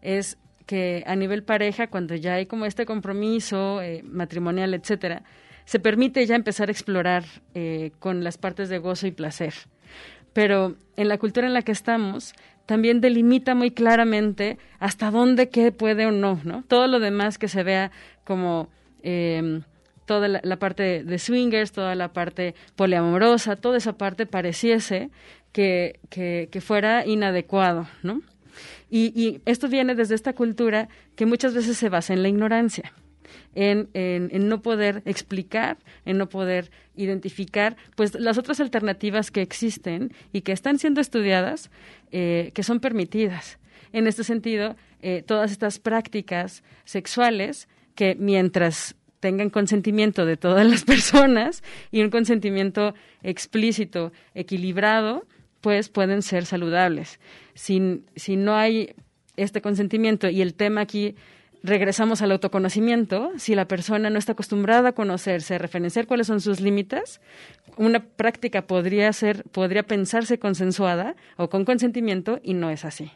[0.01, 5.23] es que a nivel pareja, cuando ya hay como este compromiso eh, matrimonial, etcétera,
[5.63, 9.53] se permite ya empezar a explorar eh, con las partes de gozo y placer.
[10.33, 12.33] Pero en la cultura en la que estamos,
[12.69, 16.63] también delimita muy claramente hasta dónde qué puede o no, ¿no?
[16.67, 17.89] Todo lo demás que se vea
[18.23, 18.69] como
[19.01, 19.61] eh,
[20.05, 25.09] toda la, parte de swingers, toda la parte poliamorosa, toda esa parte pareciese
[25.51, 28.21] que, que, fuera inadecuado, ¿no?
[28.91, 32.93] Y, esto viene desde esta cultura que muchas veces se basa en la ignorancia
[33.55, 40.13] en, en, no poder explicar, en no poder identificar, pues las otras alternativas que existen
[40.31, 41.71] y que están siendo estudiadas,
[42.11, 43.59] eh, que son permitidas.
[43.91, 50.83] En este sentido, eh, todas estas prácticas sexuales que mientras tengan consentimiento de todas las
[50.85, 55.25] personas y un consentimiento explícito, equilibrado,
[55.61, 57.19] pues pueden ser saludables.
[57.53, 58.95] Si, si no hay
[59.35, 61.15] este consentimiento y el tema aquí
[61.63, 66.41] regresamos al autoconocimiento, si la persona no está acostumbrada a conocerse, a referenciar cuáles son
[66.41, 67.21] sus límites,
[67.77, 73.11] una práctica podría ser, podría pensarse consensuada o con consentimiento y no es así.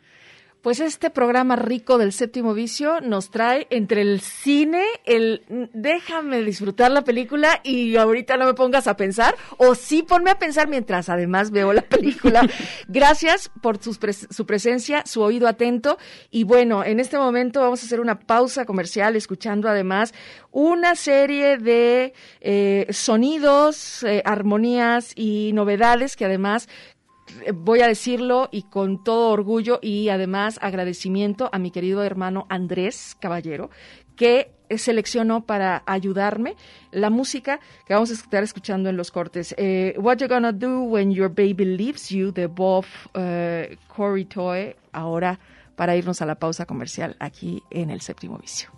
[0.63, 6.89] Pues este programa rico del séptimo vicio nos trae entre el cine, el déjame disfrutar
[6.89, 11.09] la película y ahorita no me pongas a pensar, o sí ponme a pensar mientras
[11.09, 12.47] además veo la película.
[12.87, 13.91] Gracias por su,
[14.29, 15.97] su presencia, su oído atento.
[16.31, 20.13] Y bueno, en este momento vamos a hacer una pausa comercial escuchando además
[20.51, 26.69] una serie de eh, sonidos, eh, armonías y novedades que además
[27.53, 33.15] voy a decirlo y con todo orgullo y además agradecimiento a mi querido hermano Andrés
[33.19, 33.69] Caballero,
[34.15, 36.55] que seleccionó para ayudarme
[36.91, 39.53] la música que vamos a estar escuchando en los cortes.
[39.57, 45.39] Eh, What You Gonna Do When Your Baby Leaves You de Bob uh, Toy, ahora
[45.75, 48.69] para irnos a la pausa comercial aquí en el séptimo vicio.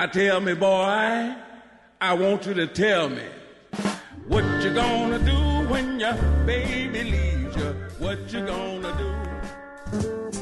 [0.00, 1.36] Now tell me, boy,
[2.00, 3.22] I want you to tell me
[4.28, 6.14] what you gonna do when your
[6.46, 7.74] baby leaves you.
[7.98, 9.10] What you gonna do?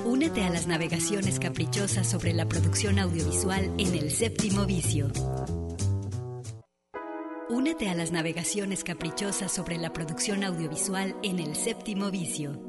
[0.05, 5.11] Únete a las navegaciones caprichosas sobre la producción audiovisual en el séptimo vicio.
[7.49, 12.68] Únete a las navegaciones caprichosas sobre la producción audiovisual en el séptimo vicio.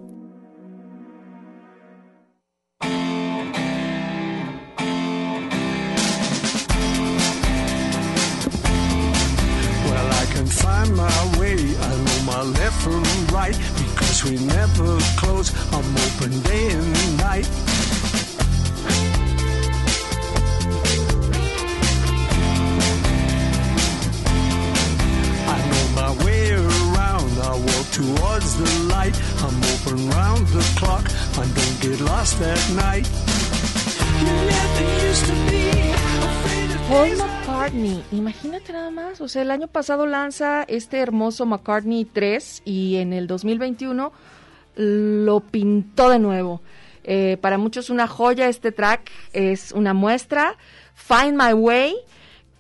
[10.89, 11.55] Find my way.
[11.55, 15.51] I know my left from right because we never close.
[15.73, 17.49] I'm open day and night.
[25.47, 27.31] I know my way around.
[27.41, 29.15] I walk towards the light.
[29.43, 31.05] I'm open round the clock.
[31.37, 33.09] I don't get lost at night.
[34.19, 35.69] You never used to be
[36.21, 41.45] afraid of Paul McCartney, imagínate nada más, o sea, el año pasado lanza este hermoso
[41.45, 44.13] McCartney 3 y en el 2021
[44.77, 46.61] lo pintó de nuevo.
[47.03, 50.55] Eh, para muchos una joya este track, es una muestra,
[50.95, 51.97] Find My Way,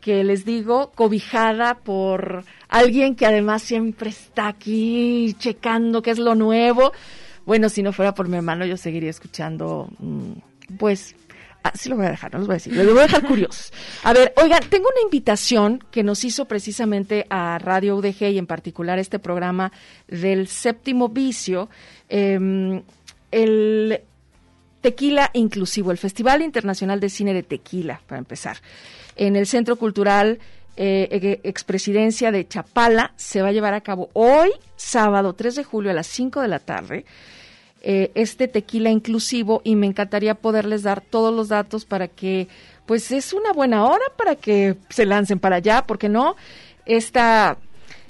[0.01, 6.35] que les digo, cobijada por alguien que además siempre está aquí checando qué es lo
[6.35, 6.91] nuevo.
[7.45, 11.15] Bueno, si no fuera por mi hermano, yo seguiría escuchando, mm, pues,
[11.61, 12.73] Así lo voy a dejar, no los voy a decir.
[12.73, 13.73] Los voy a dejar curiosos.
[14.03, 18.47] A ver, oigan, tengo una invitación que nos hizo precisamente a Radio UDG y en
[18.47, 19.71] particular este programa
[20.07, 21.69] del séptimo vicio.
[22.07, 22.81] Em,
[23.31, 24.01] el
[24.81, 28.57] Tequila Inclusivo, el Festival Internacional de Cine de Tequila, para empezar.
[29.15, 30.39] En el Centro Cultural
[30.77, 35.91] eh, Expresidencia de Chapala se va a llevar a cabo hoy, sábado 3 de julio
[35.91, 37.05] a las 5 de la tarde.
[37.81, 42.49] Eh, este tequila inclusivo y me encantaría poderles dar todos los datos para que,
[42.85, 46.35] pues es una buena hora para que se lancen para allá, porque no,
[46.85, 47.57] esta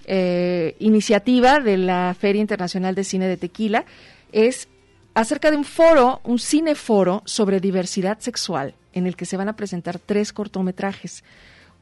[0.06, 3.86] eh, iniciativa de la Feria Internacional de Cine de Tequila
[4.32, 4.68] es
[5.14, 9.56] acerca de un foro, un cineforo sobre diversidad sexual, en el que se van a
[9.56, 11.24] presentar tres cortometrajes,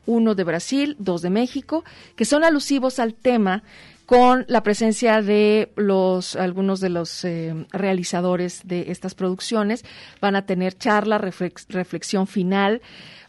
[0.06, 1.86] uno de Brasil, dos de México,
[2.18, 3.64] que son alusivos al tema
[4.08, 9.84] con la presencia de los algunos de los eh, realizadores de estas producciones.
[10.22, 12.82] Van a tener charla, reflexión final.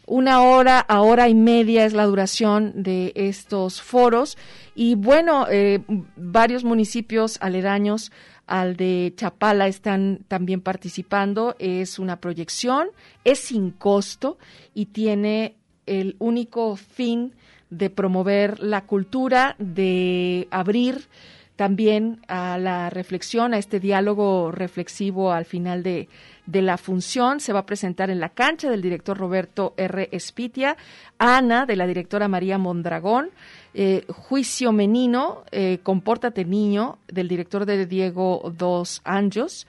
[0.05, 4.37] Una hora a hora y media es la duración de estos foros
[4.73, 5.81] y bueno, eh,
[6.15, 8.13] varios municipios aledaños
[8.47, 11.57] al de Chapala están también participando.
[11.59, 12.87] Es una proyección,
[13.25, 14.37] es sin costo
[14.73, 17.33] y tiene el único fin
[17.69, 21.07] de promover la cultura, de abrir
[21.55, 26.07] también a la reflexión, a este diálogo reflexivo al final de,
[26.45, 27.41] de la función.
[27.41, 30.07] Se va a presentar en la cancha del director Roberto R.
[30.13, 30.77] Espitia,
[31.17, 33.29] Ana, de la directora María Mondragón,
[33.73, 39.67] eh, Juicio Menino, eh, Compórtate Niño, del director de Diego Dos Anjos,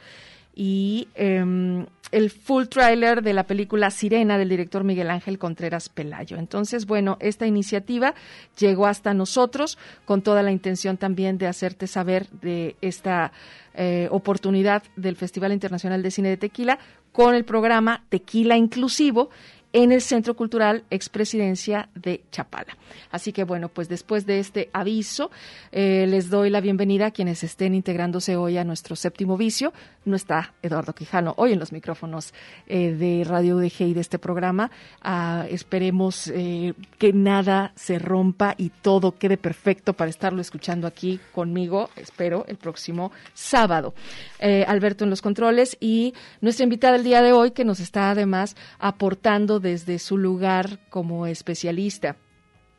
[0.55, 6.36] y em, el full trailer de la película Sirena del director Miguel Ángel Contreras Pelayo.
[6.36, 8.14] Entonces, bueno, esta iniciativa
[8.58, 13.32] llegó hasta nosotros con toda la intención también de hacerte saber de esta
[13.74, 16.78] eh, oportunidad del Festival Internacional de Cine de Tequila
[17.12, 19.30] con el programa Tequila Inclusivo
[19.72, 22.76] en el Centro Cultural Expresidencia de Chapala.
[23.10, 25.30] Así que bueno, pues después de este aviso,
[25.72, 29.72] eh, les doy la bienvenida a quienes estén integrándose hoy a nuestro séptimo vicio.
[30.04, 32.32] No está Eduardo Quijano hoy en los micrófonos
[32.66, 34.70] eh, de Radio UDG y de este programa.
[35.02, 41.20] Ah, esperemos eh, que nada se rompa y todo quede perfecto para estarlo escuchando aquí
[41.32, 43.94] conmigo, espero, el próximo sábado.
[44.40, 48.56] Alberto en los controles y nuestra invitada el día de hoy que nos está además
[48.78, 52.16] aportando desde su lugar como especialista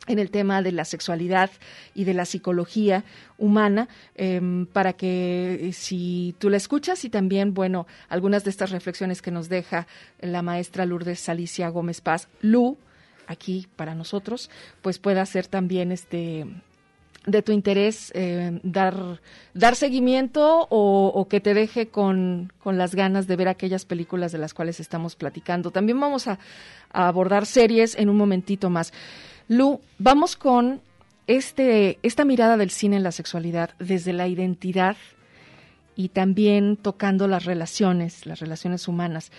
[0.07, 1.51] en el tema de la sexualidad
[1.93, 3.03] y de la psicología
[3.37, 8.71] humana, em, para que eh, si tú la escuchas y también, bueno, algunas de estas
[8.71, 9.87] reflexiones que nos deja
[10.19, 12.77] la maestra Lourdes Salicia Gómez Paz, Lu,
[13.27, 14.49] aquí para nosotros,
[14.81, 16.47] pues pueda ser también este
[17.25, 19.21] de tu interés eh, dar,
[19.53, 24.39] dar seguimiento o, que te deje con, con, las ganas de ver aquellas películas de
[24.39, 25.71] las cuales estamos platicando.
[25.71, 26.39] También vamos a,
[26.91, 28.91] abordar series en un momentito más.
[29.47, 30.81] Lu, vamos con
[31.27, 34.97] este, esta mirada del cine en la sexualidad desde la identidad
[35.95, 39.31] y también tocando las relaciones, las relaciones humanas.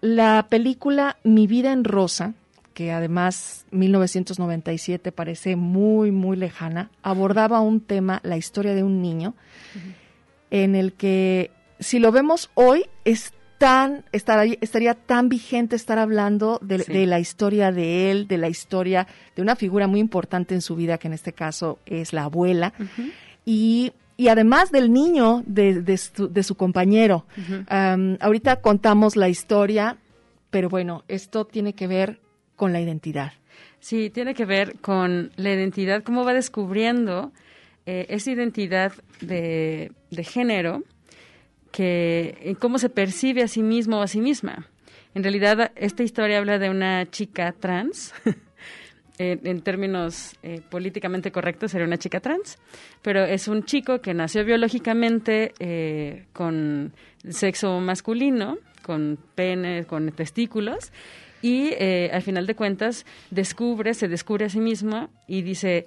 [0.00, 2.34] La película Mi vida en rosa,
[2.74, 9.34] que además 1997 parece muy, muy lejana, abordaba un tema, la historia de un niño,
[10.50, 16.58] en el que si lo vemos hoy es tan, estaría, estaría tan vigente estar hablando
[16.60, 19.06] de, la historia de él, de la historia
[19.36, 22.74] de una figura muy importante en su vida, que en este caso es la abuela,
[23.44, 27.26] y y además del niño de, de, su, compañero.
[27.68, 29.98] ahorita contamos la historia,
[30.50, 32.20] pero bueno, esto tiene que ver
[32.56, 33.32] con la identidad.
[33.80, 37.32] Sí, tiene que ver con la identidad, cómo va descubriendo
[37.86, 39.92] eh, esa identidad de,
[40.22, 40.82] género,
[41.70, 44.68] que cómo se percibe a sí mismo o a sí misma.
[45.14, 48.14] En realidad, esta historia habla de una chica trans.
[49.18, 52.58] en, términos eh, políticamente correctos sería una chica trans,
[53.02, 56.92] pero es un chico que nació biológicamente eh, con
[57.28, 60.92] sexo masculino, con pene, con testículos,
[61.44, 65.84] y eh, al final de cuentas descubre, se descubre a sí mismo y dice,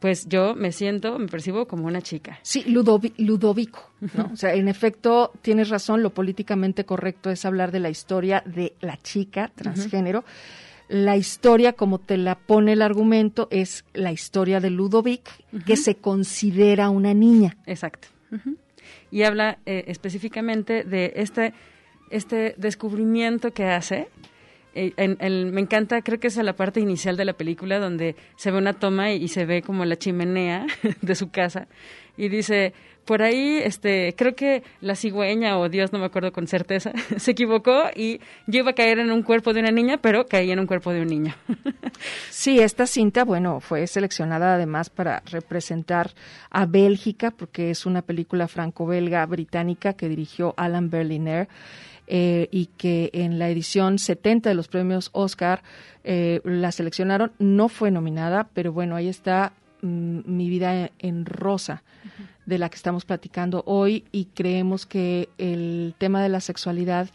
[0.00, 2.38] pues yo me siento, me percibo como una chica.
[2.40, 4.30] Sí, Ludovico, ¿no?
[4.32, 8.72] o sea, en efecto, tienes razón, lo políticamente correcto es hablar de la historia de
[8.80, 10.24] la chica transgénero.
[10.88, 15.28] La historia, como te la pone el argumento, es la historia de Ludovic,
[15.66, 17.58] que se considera una niña.
[17.66, 18.08] Exacto.
[19.10, 21.52] Y habla eh, específicamente de este,
[22.08, 24.08] este descubrimiento que hace
[24.74, 25.16] eh,
[25.52, 28.74] me encanta, creo que es la parte inicial de la película donde se ve una
[28.74, 30.66] toma y, se ve como la chimenea
[31.02, 31.66] de su casa
[32.16, 36.46] y dice, por ahí, este, creo que la cigüeña o Dios, no me acuerdo con
[36.46, 40.26] certeza, se equivocó y yo iba a caer en un cuerpo de una niña, pero
[40.26, 41.34] caí en un cuerpo de un niño.
[42.30, 46.12] sí, esta cinta, bueno, fue seleccionada además para representar
[46.50, 51.48] a Bélgica, porque es una película franco-belga británica que dirigió Alan Berliner
[52.12, 55.62] eh, y que en la edición 70 de los premios Oscar
[56.02, 57.30] eh, la seleccionaron.
[57.38, 61.84] No fue nominada, pero bueno, ahí está mm, mi vida en rosa
[62.46, 67.10] de la que estamos platicando hoy y creemos que el tema de la sexualidad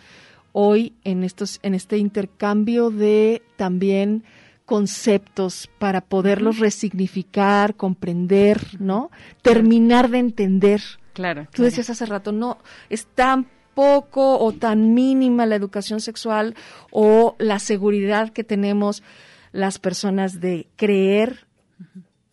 [0.54, 4.24] hoy en estos en este intercambio de también
[4.66, 9.12] conceptos para poderlos resignificar, comprender, ¿no?
[9.42, 10.82] Terminar de entender.
[11.12, 11.48] Claro.
[11.54, 16.56] Tú decías hace rato, no, es tan poco o tan mínima la educación sexual
[16.90, 19.04] o la seguridad que tenemos
[19.52, 21.46] las personas de creer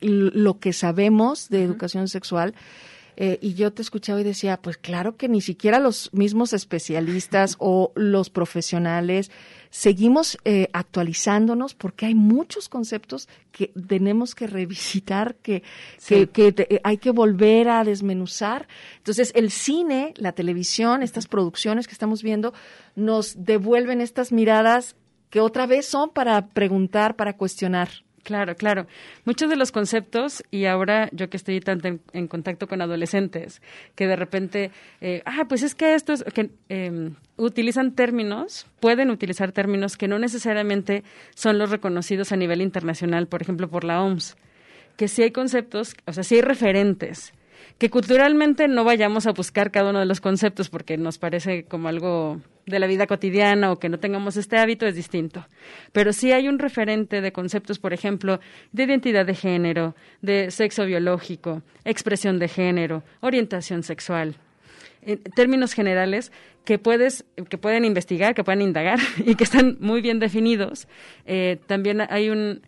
[0.01, 2.55] lo que sabemos de educación sexual.
[3.17, 7.57] Eh, y yo te escuchaba y decía, pues claro que ni siquiera los mismos especialistas
[7.61, 9.31] o los profesionales
[9.73, 15.63] seguimos eh, actualizándonos porque hay muchos conceptos que tenemos que revisitar, que,
[16.07, 18.69] que, eh, hay que volver a desmenuzar.
[18.99, 22.53] Entonces, el cine, la televisión, estas producciones que estamos viendo,
[22.97, 24.95] nos devuelven estas miradas
[25.31, 27.89] que otra vez son para preguntar, para cuestionar.
[28.23, 28.87] Claro, claro.
[29.25, 33.61] Muchos de los conceptos, y ahora yo que estoy tanto en, contacto con adolescentes,
[33.97, 34.71] que de repente,
[35.01, 40.21] eh, ah, pues es que estos, que eh, utilizan términos, pueden utilizar términos que no
[40.21, 41.03] necesariamente
[41.35, 44.37] son los reconocidos a nivel internacional, por ejemplo, por la OMS.
[44.97, 47.33] Que sí hay conceptos, o sea, sí hay referentes
[47.79, 51.89] que culturalmente no vayamos a buscar cada uno de los conceptos porque nos parece como
[51.89, 55.47] algo de la vida cotidiana o que no tengamos este hábito es distinto.
[55.93, 58.41] Pero sí hay un referente de conceptos, por ejemplo,
[58.73, 64.37] de identidad de género, de sexo biológico, expresión de género, orientación sexual,
[65.03, 66.31] en términos generales
[66.65, 70.87] que puedes que pueden investigar, que pueden indagar y que están muy bien definidos.
[71.27, 72.63] Eh, también hay un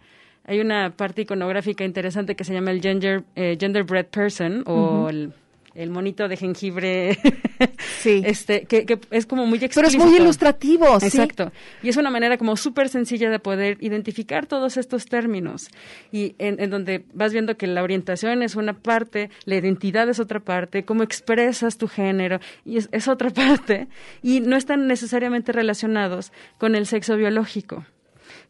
[0.44, 5.32] hay una parte iconográfica interesante que se llama el gender, eh, genderbread person o el,
[5.74, 7.18] el monito de jengibre,
[8.00, 8.22] Sí.
[8.24, 10.04] este, que, que es como muy Pero explícito.
[10.04, 11.06] es muy ilustrativo, sí.
[11.06, 11.50] Exacto.
[11.82, 15.68] Y es una manera como súper sencilla de poder identificar todos estos términos.
[16.12, 20.20] Y en, en donde vas viendo que la orientación es una parte, la identidad es
[20.20, 23.88] otra parte, cómo expresas tu género y es, es otra parte.
[24.22, 27.86] Y no están necesariamente relacionados con el sexo biológico.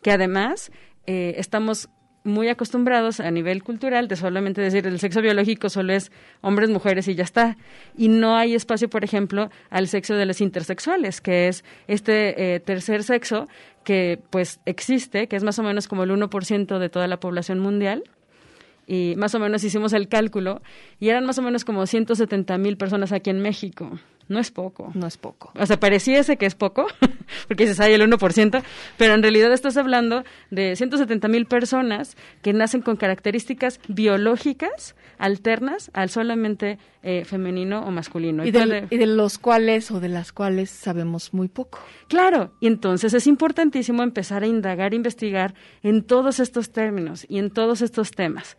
[0.03, 0.73] Que además
[1.07, 1.89] eh, estamos
[2.25, 7.07] muy acostumbrados a nivel cultural de solamente decir el sexo biológico solo es hombres, mujeres
[7.07, 7.59] y ya está.
[7.97, 12.61] Y no hay espacio, por ejemplo, al sexo de los intersexuales, que es este eh,
[12.61, 13.47] tercer sexo
[13.85, 17.61] que pues existe, que es más o menos como el 1% de toda la población
[17.61, 18.05] mundial.
[18.87, 20.63] Y más o menos hicimos el cálculo
[21.01, 23.99] y eran más o menos como 170 mil personas aquí en México.
[24.29, 24.91] No es poco.
[24.95, 25.53] No es poco.
[25.55, 26.87] O sea, pareciese que es poco,
[27.49, 28.63] porque dices, hay el 1%,
[28.97, 35.91] pero en realidad estás hablando de 170 mil personas que nacen con características biológicas alternas
[35.95, 38.45] al solamente eh, femenino o masculino.
[38.45, 41.79] Y de, y de los cuales o de las cuales sabemos muy poco.
[42.09, 47.51] Claro, y entonces es importantísimo empezar a indagar, investigar en todos estos términos y en
[47.51, 48.57] todos estos temas.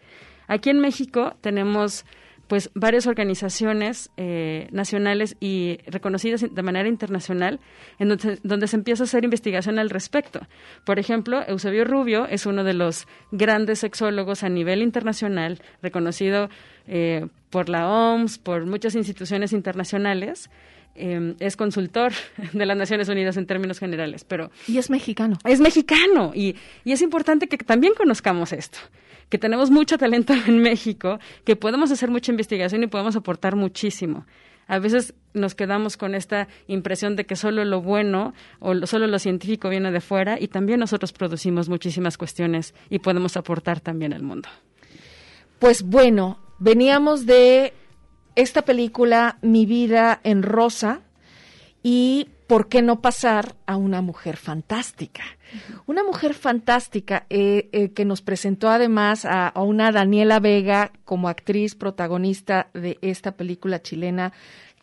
[0.47, 2.05] Aquí en México tenemos
[2.47, 7.59] pues varias organizaciones eh, nacionales y reconocidas de manera internacional
[7.99, 10.41] en donde, donde, se empieza a hacer investigación al respecto.
[10.85, 16.49] Por ejemplo, Eusebio Rubio es uno de los grandes sexólogos a nivel internacional, reconocido
[16.87, 20.49] eh, por la OMS, por muchas instituciones internacionales.
[20.95, 22.13] Eh, es consultor
[22.53, 24.51] de las Naciones Unidas en términos generales, pero...
[24.67, 25.37] Y es mexicano.
[25.43, 28.79] Es mexicano y, y es importante que también conozcamos esto
[29.29, 34.25] que tenemos mucho talento en México, que podemos hacer mucha investigación y podemos aportar muchísimo.
[34.67, 39.05] A veces nos quedamos con esta impresión de que solo lo bueno o lo, solo
[39.05, 44.13] lo científico viene de fuera y también nosotros producimos muchísimas cuestiones y podemos aportar también
[44.13, 44.49] al mundo.
[45.59, 47.73] Pues bueno, veníamos de
[48.35, 51.01] esta película Mi vida en rosa
[51.83, 55.23] y ¿por qué no pasar a una mujer fantástica?
[55.85, 61.29] Una mujer fantástica eh, eh, que nos presentó además a, a, una Daniela Vega como
[61.29, 64.33] actriz protagonista de esta película chilena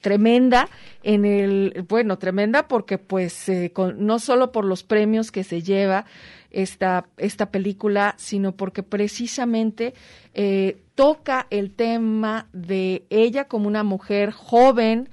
[0.02, 0.68] tremenda
[1.02, 5.62] en el bueno tremenda porque pues eh, con, no solo por los premios que se
[5.62, 6.04] lleva
[6.50, 9.94] esta esta película sino porque precisamente
[10.34, 15.08] eh, toca el tema de ella como una mujer joven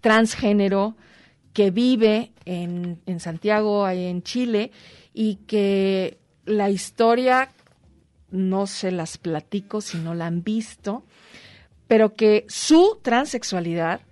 [0.00, 0.96] transgénero
[1.56, 4.72] que vive en, en Santiago, en Chile,
[5.14, 7.48] y que la historia
[8.30, 11.02] no se las platico si no la han visto,
[11.88, 14.02] pero que su transexualidad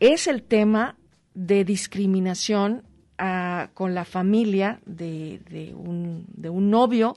[0.00, 0.96] es el tema
[1.32, 2.82] de discriminación
[3.18, 7.16] a, con la familia de, de, un, de, un, novio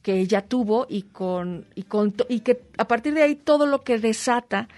[0.00, 3.80] que ella tuvo y, con, y, con, y que a partir de ahí todo lo
[3.80, 4.68] que desata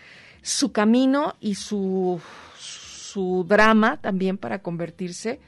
[0.40, 2.18] su camino y su
[3.18, 5.40] su drama también para convertirse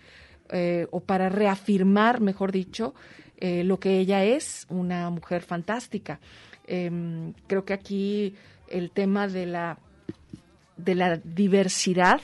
[0.51, 2.95] eh, o para reafirmar, mejor dicho,
[3.39, 6.18] eh, lo que ella es, una mujer fantástica.
[6.66, 8.35] Eh, creo que aquí
[8.68, 9.79] el tema de la
[10.77, 12.21] de la diversidad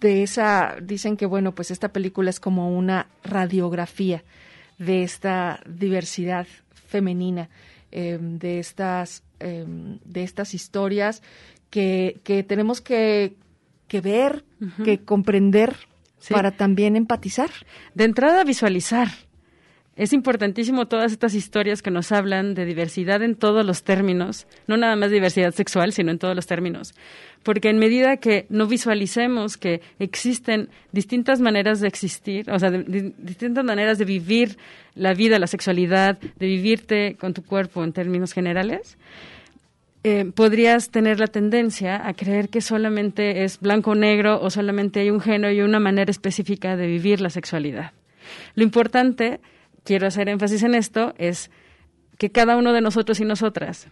[0.00, 4.24] de esa dicen que bueno pues esta película es como una radiografía
[4.78, 7.48] de esta diversidad femenina
[7.90, 11.22] de estas de estas historias
[11.70, 13.36] que, que tenemos que,
[13.88, 14.84] que ver, uh -huh.
[14.84, 15.76] que comprender
[16.18, 16.34] sí.
[16.34, 17.50] para también empatizar.
[17.94, 19.08] De entrada, visualizar.
[19.96, 24.76] Es importantísimo todas estas historias que nos hablan de diversidad en todos los términos, no
[24.76, 26.94] nada más diversidad sexual, sino en todos los términos.
[27.42, 32.82] Porque en medida que no visualicemos que existen distintas maneras de existir, o sea, de,
[32.82, 34.58] de, distintas maneras de vivir
[34.94, 38.98] la vida, la sexualidad, de vivirte con tu cuerpo en términos generales,
[40.08, 45.00] eh, podrías tener la tendencia a creer que solamente es blanco o negro o solamente
[45.00, 47.90] hay un género y una manera específica de vivir la sexualidad.
[48.54, 49.40] Lo importante
[49.82, 51.50] quiero hacer énfasis en esto, es
[52.18, 53.88] que cada uno de nosotros y nosotras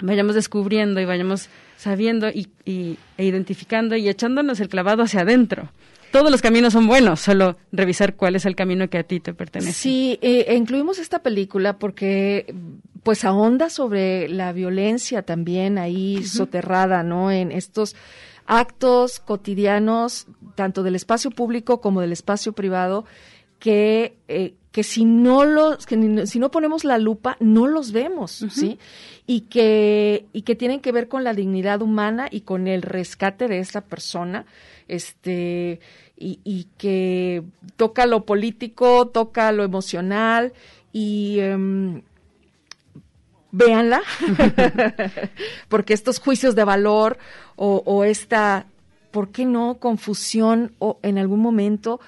[0.00, 5.70] vayamos descubriendo y vayamos sabiendo y, y- e identificando y echándonos el clavado hacia adentro.
[6.12, 9.32] Todos los caminos son buenos, solo revisar cuál es el camino que a ti te
[9.34, 9.72] pertenece.
[9.72, 12.52] Sí, eh, e incluimos esta película porque
[13.02, 17.30] pues ahonda sobre la violencia también ahí soterrada, ¿no?
[17.30, 17.96] En estos
[18.46, 23.04] actos cotidianos, tanto del espacio público como del espacio privado,
[23.58, 28.44] que, eh, que si no los, que si no ponemos la lupa, no los vemos,
[28.50, 28.78] ¿sí?
[29.26, 33.48] Y que, y que tienen que ver con la dignidad humana y con el rescate
[33.48, 34.46] de esta persona,
[34.88, 35.80] este,
[36.16, 37.42] y, y que
[37.76, 40.52] toca lo político, toca lo emocional,
[40.92, 42.02] y em,
[43.52, 44.00] véanla,
[45.68, 47.18] porque estos juicios de valor
[47.56, 48.66] o, esta,
[49.10, 52.00] ¿por qué no?, confusión o en algún momento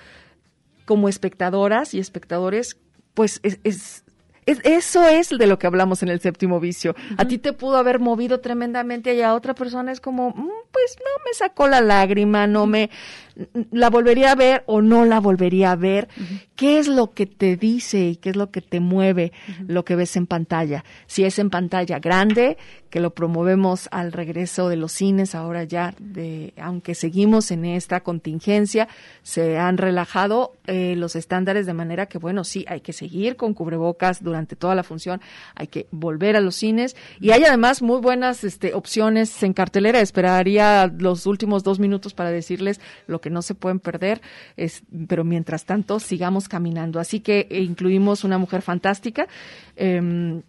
[0.87, 2.77] como espectadoras y espectadores,
[3.15, 4.04] pues es, es-
[4.47, 6.95] es- eso es de lo que hablamos en el séptimo vicio.
[7.17, 10.97] A ti te pudo haber movido tremendamente y a otra persona es como, "Mm, pues
[10.99, 12.91] no me sacó la lágrima, no me
[13.73, 16.09] la volvería a ver o no la volvería a ver.
[16.55, 19.33] ¿Qué es lo que te dice y qué es lo que te mueve
[19.67, 20.85] lo que ves en pantalla?
[21.07, 22.57] Si es en pantalla grande,
[22.95, 28.05] que lo promovemos al regreso de los cines ahora ya, de, aunque seguimos en esta
[28.05, 28.87] contingencia,
[29.25, 33.53] se han relajado eh, los estándares de manera que, bueno, sí, hay que seguir con
[33.53, 35.21] cubrebocas durante toda la función,
[35.57, 39.99] hay que volver a los cines y hay además muy buenas este, opciones en cartelera.
[39.99, 44.21] Esperaría los últimos dos minutos para decirles lo que no se pueden perder,
[45.09, 47.01] pero mientras tanto sigamos caminando.
[47.01, 49.27] Así que incluimos una mujer fantástica.
[49.75, 50.43] em,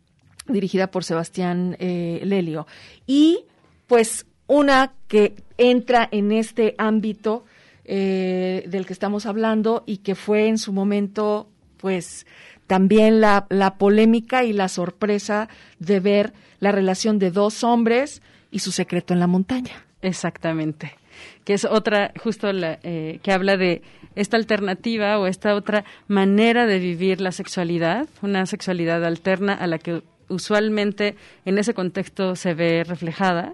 [0.48, 2.68] dirigida por Sebastián eh, Lelio.
[3.08, 3.46] Y
[3.88, 7.46] pues una que entra en este ámbito
[7.84, 12.26] eh, del que estamos hablando y que fue en su momento pues
[12.68, 18.22] también la, la polémica y la sorpresa de ver la relación de dos hombres
[18.52, 19.86] y su secreto en la montaña.
[20.02, 20.96] Exactamente.
[21.44, 23.82] Que es otra, justo la, eh, que habla de
[24.16, 29.78] esta alternativa o esta otra manera de vivir la sexualidad, una sexualidad alterna a la
[29.78, 31.16] que usualmente
[31.46, 33.54] en ese contexto se ve reflejada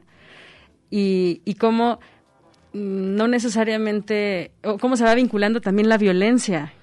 [0.89, 1.99] y, y cómo
[2.74, 6.74] mm, no necesariamente, o cómo se va vinculando también la violencia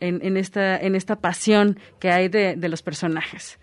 [0.00, 3.58] en, en, esta, en esta pasión que hay de, de los personajes.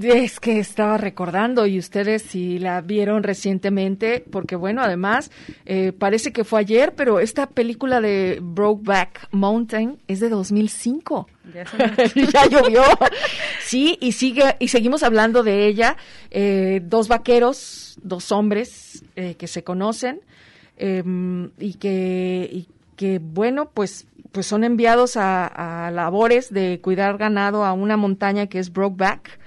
[0.00, 5.32] Es que estaba recordando y ustedes si la vieron recientemente, porque bueno, además
[5.66, 11.26] eh, parece que fue ayer, pero esta película de Brokeback Mountain es de 2005.
[11.52, 11.64] Ya
[12.32, 12.82] ya llovió.
[13.60, 15.96] Sí, y sigue y seguimos hablando de ella.
[16.30, 20.20] Eh, dos vaqueros, dos hombres eh, que se conocen
[20.76, 21.02] eh,
[21.58, 27.64] y que y que bueno, pues pues son enviados a, a labores de cuidar ganado
[27.64, 29.37] a una montaña que es Brokeback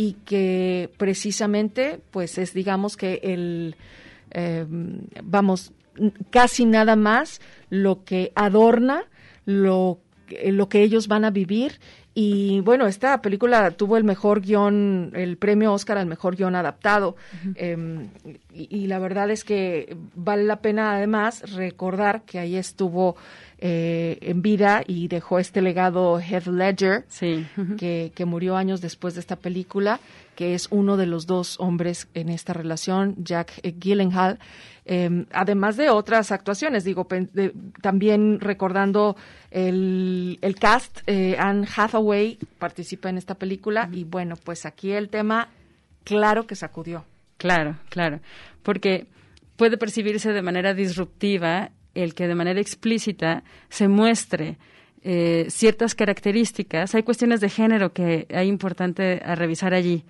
[0.00, 3.76] y que precisamente pues es digamos que el
[4.30, 4.64] eh,
[5.22, 5.72] vamos
[6.30, 9.02] casi nada más lo que adorna
[9.44, 11.72] lo que- lo que ellos van a vivir.
[12.14, 17.16] Y bueno esta película tuvo el mejor guion el premio Oscar al mejor guion adaptado.
[17.56, 17.76] Eh,
[18.54, 23.16] y, y la verdad es que vale la pena además recordar que ahí estuvo
[23.62, 27.46] eh, en vida y dejó este legado Heath Ledger Sí.
[27.78, 30.00] que, que murió años después de esta película,
[30.34, 34.38] que es uno de los dos hombres en esta relación, Jack Gyllenhaal,
[34.86, 37.52] eh, además de otras actuaciones, digo, de-
[37.82, 39.14] también recordando
[39.50, 45.10] el, el cast, eh, Anne Hathaway participa en esta película y bueno, pues aquí el
[45.10, 45.48] tema,
[46.04, 47.04] claro que sacudió.
[47.36, 48.20] Claro, claro,
[48.62, 49.06] porque
[49.56, 54.58] puede percibirse de manera disruptiva el que de manera explícita se muestre
[55.02, 56.94] eh, ciertas características.
[56.94, 60.04] Hay cuestiones de género que hay importante a revisar allí.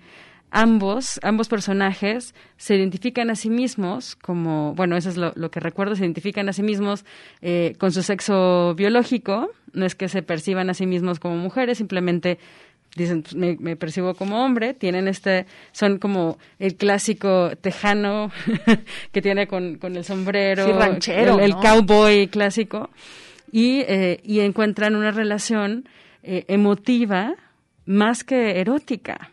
[0.53, 5.95] Ambos, ambos personajes se identifican a sí mismos como, bueno, eso es lo, que recuerdo,
[5.95, 7.05] se identifican a sí mismos
[7.41, 11.77] eh, con su sexo biológico, no es que se perciban a sí mismos como mujeres,
[11.77, 12.37] simplemente
[12.95, 18.31] dicen pues, me, me percibo como hombre tienen este son como el clásico tejano
[19.11, 21.61] que tiene con, con el sombrero Sí, ranchero, el, el ¿no?
[21.61, 22.89] cowboy clásico
[23.51, 25.87] y, eh, y encuentran una relación
[26.23, 27.35] eh, emotiva
[27.85, 29.31] más que erótica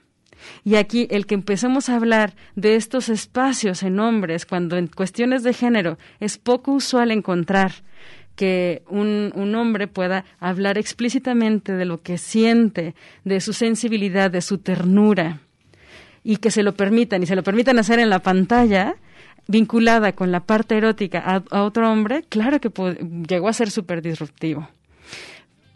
[0.64, 5.42] y aquí el que empecemos a hablar de estos espacios en hombres cuando en cuestiones
[5.42, 7.72] de género es poco usual encontrar
[8.38, 14.42] que un, un hombre pueda hablar explícitamente de lo que siente, de su sensibilidad, de
[14.42, 15.40] su ternura,
[16.22, 18.94] y que se lo permitan, y se lo permitan hacer en la pantalla,
[19.48, 22.70] vinculada con la parte erótica a, otro hombre, claro que
[23.28, 24.68] llegó a ser súper disruptivo.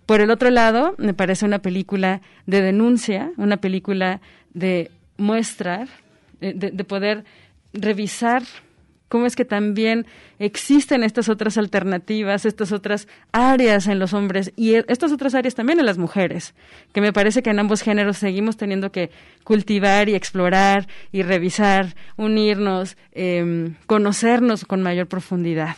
[0.07, 4.21] Por el otro lado, me parece una película de denuncia, una película
[4.55, 5.89] de muestrar,
[6.41, 7.25] de, de poder
[7.73, 8.45] revisar
[9.13, 10.07] cómo es que también
[10.39, 15.55] existen estas otras alternativas, estas otras áreas en los hombres y e, estas otras áreas
[15.55, 16.55] también en las mujeres,
[16.95, 19.11] que me parece que en ambos géneros seguimos teniendo que
[19.45, 25.77] cultivar y explorar y revisar, unirnos, eh, conocernos con mayor profundidad.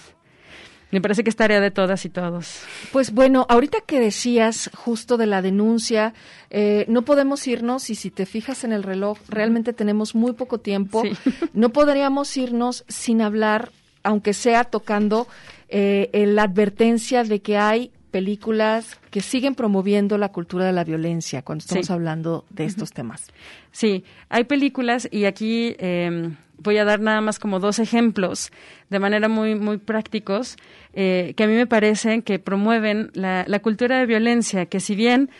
[0.90, 2.60] Me parece que es tarea de todas y todos.
[2.92, 6.14] Pues bueno, ahorita que decías justo de la denuncia,
[6.50, 10.58] eh, no podemos irnos y si te fijas en el reloj, realmente tenemos muy poco
[10.58, 11.02] tiempo.
[11.02, 11.12] Sí.
[11.52, 13.70] No podríamos irnos sin hablar,
[14.04, 15.26] aunque sea tocando
[15.68, 21.42] eh, la advertencia de que hay películas que siguen promoviendo la cultura de la violencia
[21.42, 21.92] cuando estamos Sí.
[21.92, 23.26] hablando de estos temas.
[23.72, 28.50] Sí, hay películas y aquí eh, voy a dar nada más como dos ejemplos
[28.90, 30.56] de manera muy, muy prácticos
[30.92, 35.30] eh, que a mí me parecen que promueven la, cultura de violencia, que si bien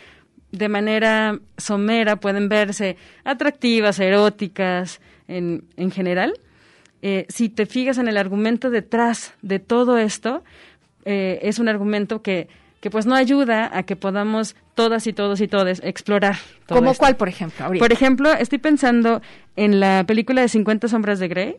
[0.51, 6.39] de manera somera pueden verse atractivas, eróticas en, en general,
[7.01, 10.43] eh, si te fijas en el argumento detrás de todo esto,
[11.05, 12.47] eh, es un argumento que,
[12.85, 16.35] que pues no ayuda a que podamos todas y todos y todes explorar.
[16.67, 16.99] todo ¿Como esto.
[16.99, 17.65] cuál, por ejemplo?
[17.65, 17.83] Ahorita?
[17.83, 19.23] Por ejemplo, estoy pensando
[19.55, 21.55] en la película de 50 sombras de Grey,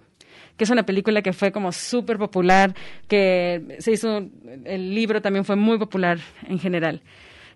[0.56, 2.76] que es una película que fue como súper popular,
[3.08, 4.22] que se hizo,
[4.66, 7.02] el libro también fue muy popular en general.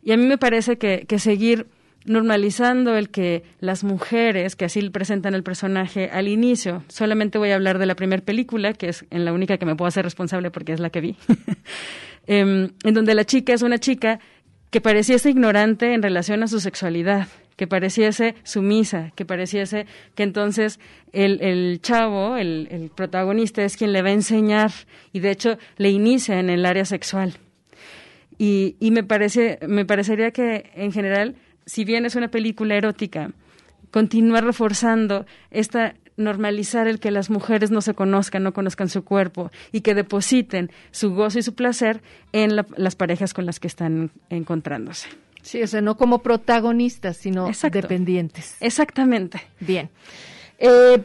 [0.02, 1.68] Y a mí me parece que, que seguir
[2.04, 7.54] normalizando el que las mujeres, que así presentan el personaje al inicio, solamente voy a
[7.54, 10.50] hablar de la primera película, que es en la única que me puedo hacer responsable
[10.50, 11.16] porque es la que vi,
[12.26, 14.20] em, en donde la chica es una chica
[14.70, 20.80] que pareciese ignorante en relación a su sexualidad, que pareciese sumisa, que pareciese que entonces
[21.12, 24.70] el, el chavo, el, el protagonista, es quien le va a enseñar
[25.12, 27.34] y de hecho le inicia en el área sexual.
[28.38, 33.32] Y, y me, parece, me parecería que en general, si bien es una película erótica,
[33.90, 39.50] continúa reforzando esta normalizar el que las mujeres no se conozcan, no conozcan su cuerpo
[39.72, 42.00] y que depositen su gozo y su placer
[42.32, 45.08] en la- las parejas con las que están encontrándose.
[45.42, 47.80] Sí, o sea, no como protagonistas, sino Exacto.
[47.80, 48.56] dependientes.
[48.60, 49.40] Exactamente.
[49.58, 49.88] Bien.
[50.58, 51.02] Eh,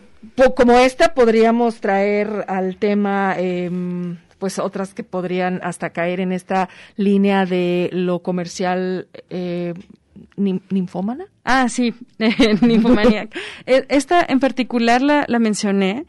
[0.56, 6.68] como esta podríamos traer al tema, em, pues otras que podrían hasta caer en esta
[6.98, 9.74] línea de lo comercial eh,
[10.38, 11.26] ninfómana.
[11.44, 11.94] Ah, sí,
[12.62, 13.36] Nymphomaniac.
[13.66, 16.06] Eh, Esta en particular la, la mencioné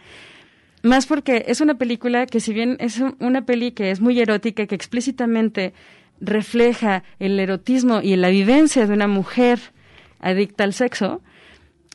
[0.83, 4.19] más porque es una película que si bien es un- una peli que es muy
[4.21, 5.73] erótica, que explícitamente
[6.21, 9.59] refleja el erotismo y la vivencia de una mujer
[10.21, 11.23] adicta al sexo,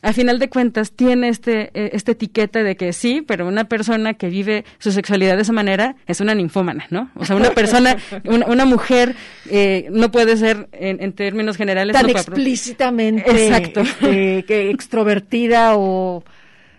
[0.01, 4.15] a final de cuentas tiene este, eh, esta etiqueta de que sí, pero una persona
[4.15, 7.11] que vive su sexualidad de esa manera es una ninfómana, ¿no?
[7.15, 9.15] O sea, una persona, una, una mujer
[9.49, 13.81] eh, no puede ser, en, en términos generales, Tan no explícitamente Exacto.
[13.81, 16.23] este, que extrovertida o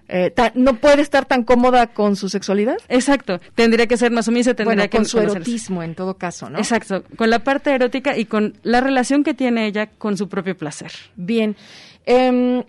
[0.08, 2.76] eh, no puede estar tan cómoda con su sexualidad.
[2.88, 5.36] Exacto, tendría que ser más sumisa, tendría Bueno, que con su conocerse.
[5.48, 6.58] erotismo en todo caso, ¿no?
[6.58, 10.56] Exacto, con la parte erótica y con la relación que tiene ella con su propio
[10.56, 10.90] placer.
[11.16, 11.56] Bien.
[12.04, 12.62] Em,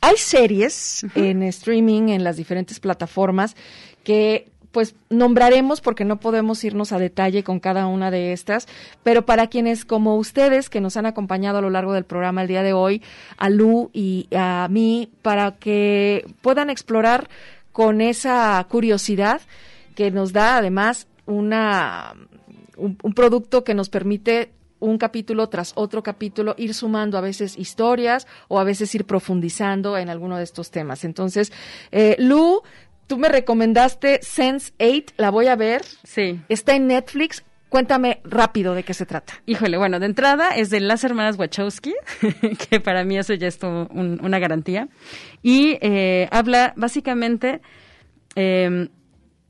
[0.00, 3.56] hay series en streaming, en las diferentes plataformas,
[4.04, 8.66] que pues nombraremos porque no podemos irnos a detalle con cada una de estas,
[9.02, 12.48] pero para quienes como ustedes que nos han acompañado a lo largo del programa el
[12.48, 13.02] día de hoy,
[13.36, 17.28] a Lu y a mí, para que puedan explorar
[17.72, 19.42] con esa curiosidad
[19.94, 22.14] que nos da además una
[22.76, 24.50] un, un producto que nos permite
[24.82, 29.96] un capítulo tras otro capítulo ir sumando a veces historias o a veces ir profundizando
[29.96, 31.04] en alguno de estos temas.
[31.04, 31.52] Entonces,
[31.90, 32.62] eh, Lu,
[33.06, 35.82] tú me recomendaste Sense 8, la voy a ver.
[36.04, 36.40] Sí.
[36.48, 37.42] Está en Netflix.
[37.68, 39.32] Cuéntame rápido de qué se trata.
[39.46, 41.94] Híjole, bueno, de entrada es de las hermanas Wachowski,
[42.70, 44.88] que para mí eso ya es todo un- una garantía.
[45.42, 47.62] Y eh, habla básicamente
[48.36, 48.88] eh,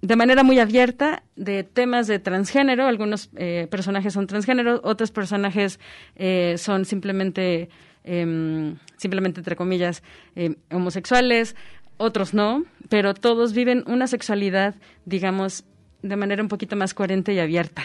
[0.02, 2.86] de manera muy abierta de temas de transgénero.
[2.86, 5.78] Algunos eh, personajes son transgénero, otros personajes
[6.16, 7.70] eh, son simplemente,
[8.04, 10.02] eh, simplemente entre comillas,
[10.34, 11.54] eh, homosexuales,
[11.98, 14.74] otros no, pero todos viven una sexualidad,
[15.04, 15.64] digamos,
[16.02, 17.82] de manera un poquito más coherente y abierta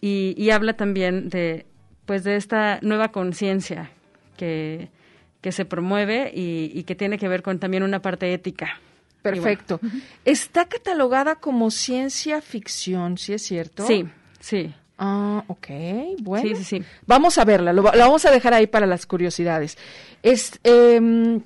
[0.00, 1.66] y, y habla también de
[2.04, 3.90] pues de esta nueva conciencia
[4.36, 4.90] que,
[5.40, 8.80] que se promueve y que tiene que ver con también una parte ética.
[9.30, 9.80] Perfecto.
[10.24, 13.86] Está catalogada como ciencia ficción, ¿sí es cierto?
[13.86, 14.06] Sí,
[14.40, 14.74] sí.
[14.98, 15.66] Ah, ok,
[16.20, 16.48] bueno.
[16.48, 16.84] Sí, sí, sí.
[17.06, 19.76] Vamos a verla, lo, la vamos a dejar ahí para las curiosidades.
[20.22, 21.42] Es, em,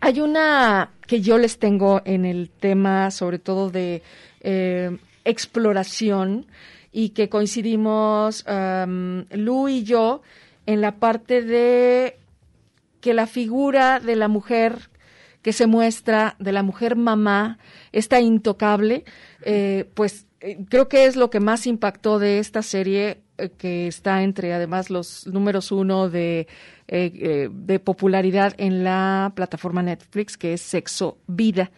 [0.00, 4.02] hay una que yo les tengo en el tema, sobre todo de
[4.40, 6.46] em, exploración,
[6.92, 10.22] y que coincidimos um, Lu y yo
[10.66, 12.18] en la parte de
[13.00, 14.90] que la figura de la mujer
[15.42, 17.58] que se muestra, de la mujer mamá,
[17.92, 19.04] está intocable,
[19.42, 23.86] eh, pues eh, creo que es lo que más impactó de esta serie, eh, que
[23.86, 26.48] está entre además los números uno de,
[26.88, 31.70] de popularidad en la plataforma Netflix, que es Sexo Vida.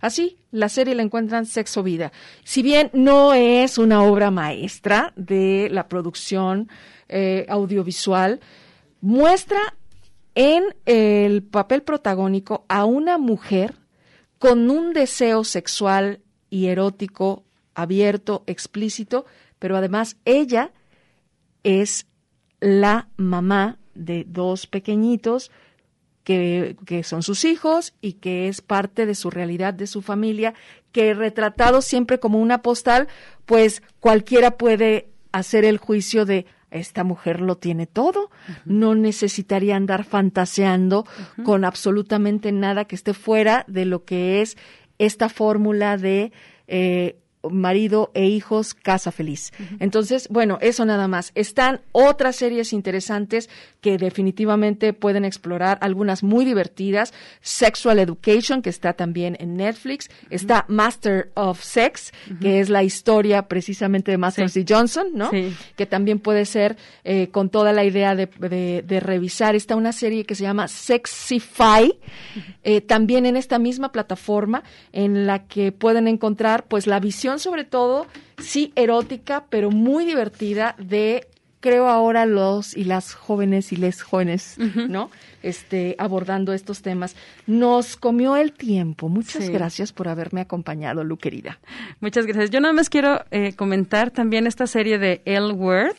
[0.00, 2.12] Así, la serie la encuentran Sexo Vida.
[2.44, 6.68] Si bien no es una obra maestra de la producción
[7.48, 8.40] audiovisual,
[9.00, 9.58] muestra
[10.36, 13.74] en el papel protagónico a una mujer
[14.38, 16.20] con un deseo sexual
[16.50, 19.24] y erótico abierto, explícito,
[19.58, 20.72] pero además ella
[21.64, 22.06] es
[22.60, 25.50] la mamá de dos pequeñitos
[26.22, 30.52] que, que, son sus hijos y que es parte de su realidad, de su familia,
[30.92, 33.08] que retratado siempre como una postal,
[33.46, 38.30] pues cualquiera puede hacer el juicio de esta mujer lo tiene todo,
[38.64, 41.06] no necesitaría andar fantaseando
[41.44, 44.56] con absolutamente nada que esté fuera de lo que es
[44.98, 46.32] esta fórmula de
[46.66, 47.16] eh,
[47.50, 49.52] marido e hijos, casa feliz.
[49.80, 51.32] Entonces, bueno, eso nada más.
[51.34, 53.48] Están otras series interesantes
[53.80, 57.12] que definitivamente pueden explorar, algunas muy divertidas.
[57.40, 60.08] Sexual Education, que está también en Netflix.
[60.30, 64.64] Está Master of Sex, que es la historia precisamente de Master C.
[64.68, 65.30] Johnson, ¿no?
[65.30, 69.54] Que también puede ser eh, con toda la idea de, revisar.
[69.54, 71.98] Está una serie que se llama Sexify,
[72.64, 77.64] eh, también en esta misma plataforma, en la que pueden encontrar pues la visión sobre
[77.64, 78.06] todo,
[78.38, 81.26] sí erótica, pero muy divertida de
[81.66, 84.56] creo ahora los y las jóvenes y les jóvenes,
[84.88, 85.10] ¿no?
[85.42, 87.16] Este, abordando estos temas.
[87.48, 89.08] Nos comió el tiempo.
[89.08, 91.58] Muchas gracias por haberme acompañado, Lu querida.
[92.00, 92.50] Muchas gracias.
[92.50, 95.96] Yo nada más quiero eh, comentar también esta serie de El Word,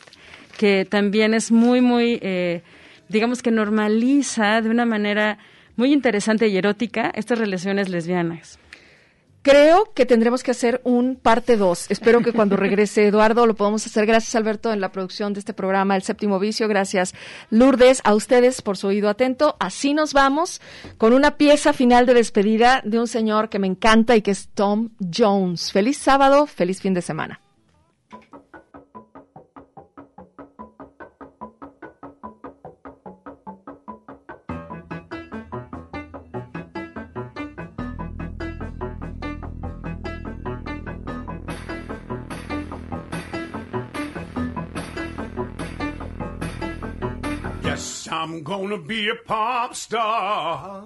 [0.56, 2.62] que también es muy, muy, eh,
[3.10, 5.36] digamos que normaliza de una manera
[5.76, 8.58] muy interesante y erótica estas relaciones lesbianas.
[9.42, 11.90] Creo que tendremos que hacer un parte 2.
[11.90, 14.04] Espero que cuando regrese Eduardo lo podamos hacer.
[14.04, 16.68] Gracias, Alberto, en la producción de este programa, El Séptimo Vicio.
[16.68, 17.14] Gracias,
[17.50, 19.56] Lourdes, a ustedes por su oído atento.
[19.60, 20.60] Así nos vamos
[20.98, 24.48] con una pieza final de despedida de un señor que me encanta y que es
[24.48, 25.72] Tom Jones.
[25.72, 27.40] Feliz sábado, feliz fin de semana.
[48.30, 50.84] I'm gonna be a pop star.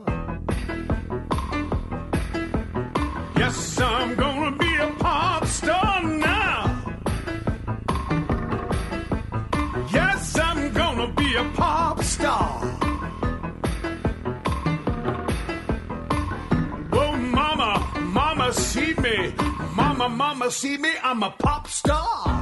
[3.36, 6.94] Yes, I'm gonna be a pop star now.
[9.92, 12.60] Yes, I'm gonna be a pop star.
[16.92, 19.34] Oh, mama, mama, see me.
[19.74, 20.92] Mama, mama, see me.
[21.02, 22.41] I'm a pop star.